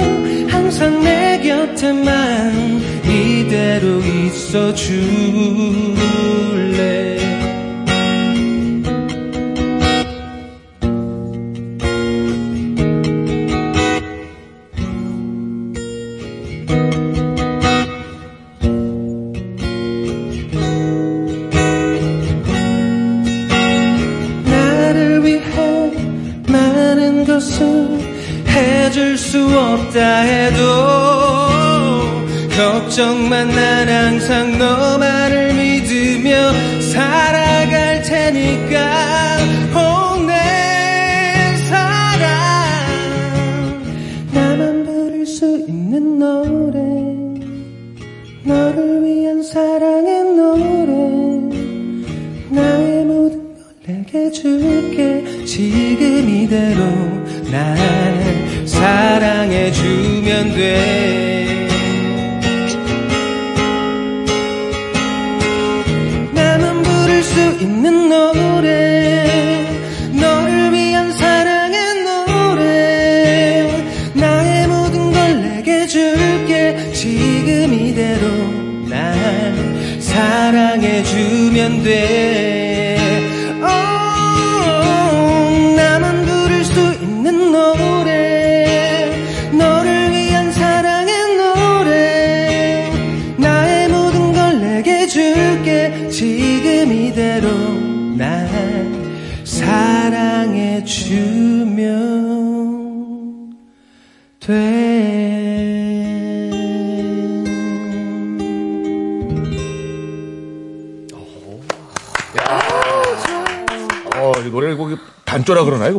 항상 0.49 1.01
내 1.03 1.41
곁에만 1.41 2.83
이대로 3.07 4.01
있어 4.01 4.75
줄래 4.75 6.09
것을 27.39 27.89
해줄 28.49 29.17
수 29.17 29.39
없다 29.47 30.21
해도 30.23 30.59
걱정만 32.57 33.49
난 33.49 33.89
항상 33.89 34.59
너만을 34.59 35.55
믿으며 35.55 36.53
살아갈 36.81 38.03
테니까 38.03 39.37
oh, 39.73 40.27
내 40.27 40.33
사랑. 41.69 42.27
나만 44.33 44.85
부를 44.85 45.25
수 45.25 45.65
있는 45.69 46.19
노래 46.19 46.81
너를 48.43 49.05
위한 49.05 49.45
사랑의 49.45 50.25
노래 50.25 50.93
나의 52.51 53.05
모든 53.05 53.55
걸 53.55 53.63
내게 53.87 54.33
줄게. 54.33 55.45
지금 55.49 56.29
이대로 56.29 57.18
날 57.51 58.67
사랑해주면 58.67 60.55
돼. 60.55 61.69
나만 66.33 66.83
부를 66.83 67.23
수 67.23 67.41
있는 67.61 68.09
노래. 68.11 69.67
너를 70.13 70.73
위한 70.73 71.11
사랑의 71.13 71.79
노래. 72.05 73.73
나의 74.15 74.69
모든 74.69 75.11
걸 75.13 75.41
내게 75.41 75.87
줄게. 75.87 76.93
지금 76.93 77.73
이대로 77.73 78.29
날 78.89 80.01
사랑해주면 80.01 81.83
돼. 81.83 82.48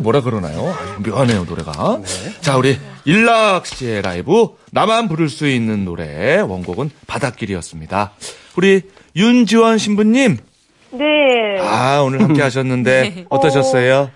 이거 0.00 0.02
뭐라 0.02 0.20
그러나요? 0.22 0.74
묘하네요, 1.06 1.44
노래가. 1.44 2.00
자, 2.40 2.56
우리 2.56 2.76
일락 3.04 3.66
씨의 3.66 4.02
라이브 4.02 4.48
나만 4.72 5.08
부를 5.08 5.28
수 5.28 5.46
있는 5.48 5.84
노래 5.84 6.40
원곡은 6.40 6.90
바닷길이었습니다. 7.06 8.12
우리 8.56 8.82
윤지원 9.16 9.78
신부님, 9.78 10.38
네. 10.92 11.58
아 11.60 12.00
오늘 12.04 12.22
함께 12.22 12.42
하셨는데 12.42 13.26
어떠셨어요? 13.30 14.10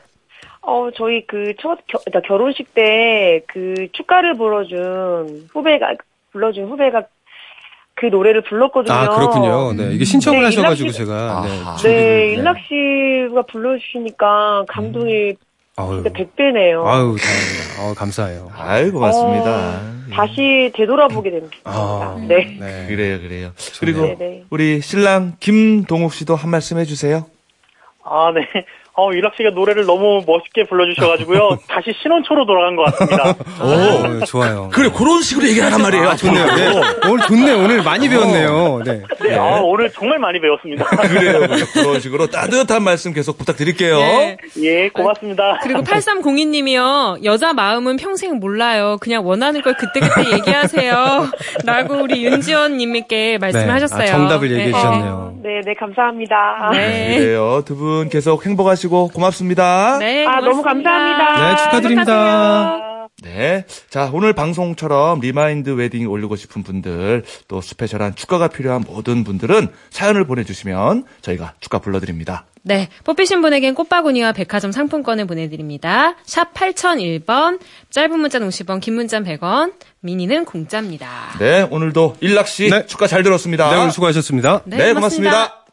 어, 0.63 0.89
저희 0.97 1.27
그첫 1.27 1.79
결혼식 2.27 2.75
때 2.75 3.43
그 3.49 3.89
축가를 3.93 4.37
불러준 4.37 5.49
후배가, 5.53 5.95
불러준 6.33 6.65
후배가 6.69 7.03
그 7.97 8.07
노래를 8.07 8.41
불렀거든요. 8.43 8.93
아, 8.93 9.09
그렇군요. 9.09 9.73
네. 9.75 9.93
이게 9.95 10.05
신청을 10.05 10.41
네, 10.41 10.47
하셔가지고 10.47 10.87
일락 10.89 10.93
씨- 10.93 10.99
제가. 10.99 11.45
네. 11.83 11.89
네, 11.89 12.33
일락 12.33 12.57
씨가 12.67 13.43
불러주시니까 13.53 14.65
감동이 14.69 15.35
아유, 15.77 16.03
진짜 16.05 16.11
100배네요. 16.11 16.85
아유, 16.87 17.17
다행입니다. 17.21 17.83
어, 17.83 17.95
감사해요. 17.95 18.51
아이 18.57 18.91
고맙습니다. 18.91 19.81
예. 20.09 20.15
다시 20.15 20.71
되돌아보게 20.75 21.31
됩니다. 21.31 21.57
아, 21.65 22.17
네. 22.29 22.57
네. 22.61 22.87
그래요, 22.87 23.21
그래요. 23.21 23.51
그리고 23.81 24.03
네네. 24.03 24.45
우리 24.51 24.81
신랑 24.81 25.35
김동욱 25.41 26.13
씨도 26.13 26.37
한 26.37 26.51
말씀 26.51 26.79
해주세요. 26.79 27.27
아, 28.05 28.33
네. 28.33 28.43
어, 28.97 29.13
일락 29.13 29.35
씨가 29.37 29.51
노래를 29.51 29.87
너무 29.87 30.23
멋있게 30.27 30.65
불러주셔가지고요. 30.69 31.59
다시 31.69 31.91
신혼초로 32.03 32.47
돌아간 32.47 32.77
것 32.77 32.85
같습니다. 32.85 33.31
어, 33.61 34.25
좋아요. 34.25 34.69
그래, 34.73 34.89
그런 34.97 35.21
식으로 35.21 35.49
얘기하란 35.49 35.83
말이에요. 35.83 36.09
아, 36.11 36.15
좋네요. 36.17 36.47
네. 36.47 36.73
오늘 37.11 37.27
좋네. 37.27 37.53
오늘 37.55 37.83
많이 37.83 38.09
배웠네요. 38.09 38.83
네. 38.85 39.03
네, 39.23 39.37
아, 39.37 39.61
오늘 39.63 39.91
정말 39.91 40.19
많이 40.21 40.41
배웠습니다. 40.41 40.85
그래요. 41.09 41.41
그런 41.73 41.99
식으로 42.01 42.29
따뜻한 42.29 42.83
말씀 42.85 43.13
계속 43.13 43.37
부탁드릴게요. 43.39 43.99
네. 43.99 44.37
예, 44.63 44.89
고맙습니다. 44.91 45.59
그리고 45.63 45.83
8302님이요. 45.83 47.25
여자 47.25 47.53
마음은 47.53 47.97
평생 47.97 48.39
몰라요. 48.39 48.97
그냥 49.01 49.27
원하는 49.27 49.63
걸 49.63 49.75
그때그때 49.75 50.31
얘기하세요. 50.39 51.27
라고 51.65 51.95
우리 51.97 52.25
윤지원 52.25 52.77
님께 52.77 53.39
말씀을 53.41 53.67
네. 53.67 53.73
하셨어요. 53.73 54.03
아, 54.03 54.07
정답을 54.07 54.51
얘기해 54.53 54.67
네. 54.67 54.73
주셨네요. 54.73 55.35
네, 55.43 55.61
네, 55.65 55.75
감사합니다. 55.75 56.71
네. 56.73 57.19
그래요. 57.19 57.63
두 57.67 57.75
분 57.75 58.09
계속 58.09 58.47
행복하시 58.47 58.84
고 58.89 59.09
고맙습니다. 59.09 59.99
네, 59.99 60.27
아, 60.27 60.41
너무 60.41 60.63
고맙습니다. 60.63 60.91
감사합니다. 60.91 61.49
네, 61.49 61.57
축하드립니다. 61.57 62.85
네. 63.23 63.65
자, 63.89 64.11
오늘 64.13 64.33
방송처럼 64.33 65.21
remind 65.21 65.71
wedding 65.71 66.09
올리고 66.11 66.37
싶은 66.37 66.63
분들, 66.63 67.25
또 67.49 67.61
special한 67.61 68.17
축가가 68.17 68.49
필요한 68.49 68.85
모든 68.87 69.25
분들은 69.25 69.69
사연을 69.91 70.27
보내주시면 70.27 71.05
저희가 71.23 71.55
축가 71.61 71.79
불러드립니다. 71.79 72.45
네, 72.63 72.89
뽑히신 73.05 73.43
분에겐 73.43 73.75
꽃바구니와 73.75 74.33
백화점 74.33 74.73
상품권을 74.73 75.27
보내드립니다. 75.27 76.17
샵 76.25 76.55
8001번, 76.55 77.61
짧은 77.91 78.19
문자는 78.19 78.49
50원, 78.49 78.81
긴 78.81 78.95
문자는 78.95 79.27
100원, 79.39 79.75
미니는 80.01 80.45
공짜입니다. 80.45 81.09
네, 81.39 81.67
오늘도 81.71 82.17
일락씨 82.21 82.71
네. 82.71 82.87
축가 82.87 83.07
잘 83.07 83.23
들었습니다. 83.23 83.71
네, 83.71 83.77
오늘 83.77 83.91
수고하셨습니다. 83.91 84.63
네, 84.65 84.93
고맙습니다. 84.95 85.64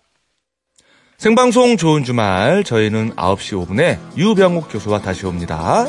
생방송 1.21 1.77
좋은 1.77 2.03
주말, 2.03 2.63
저희는 2.63 3.11
9시 3.11 3.67
5분에 3.67 3.99
유병욱 4.17 4.69
교수와 4.71 5.01
다시 5.01 5.27
옵니다. 5.27 5.85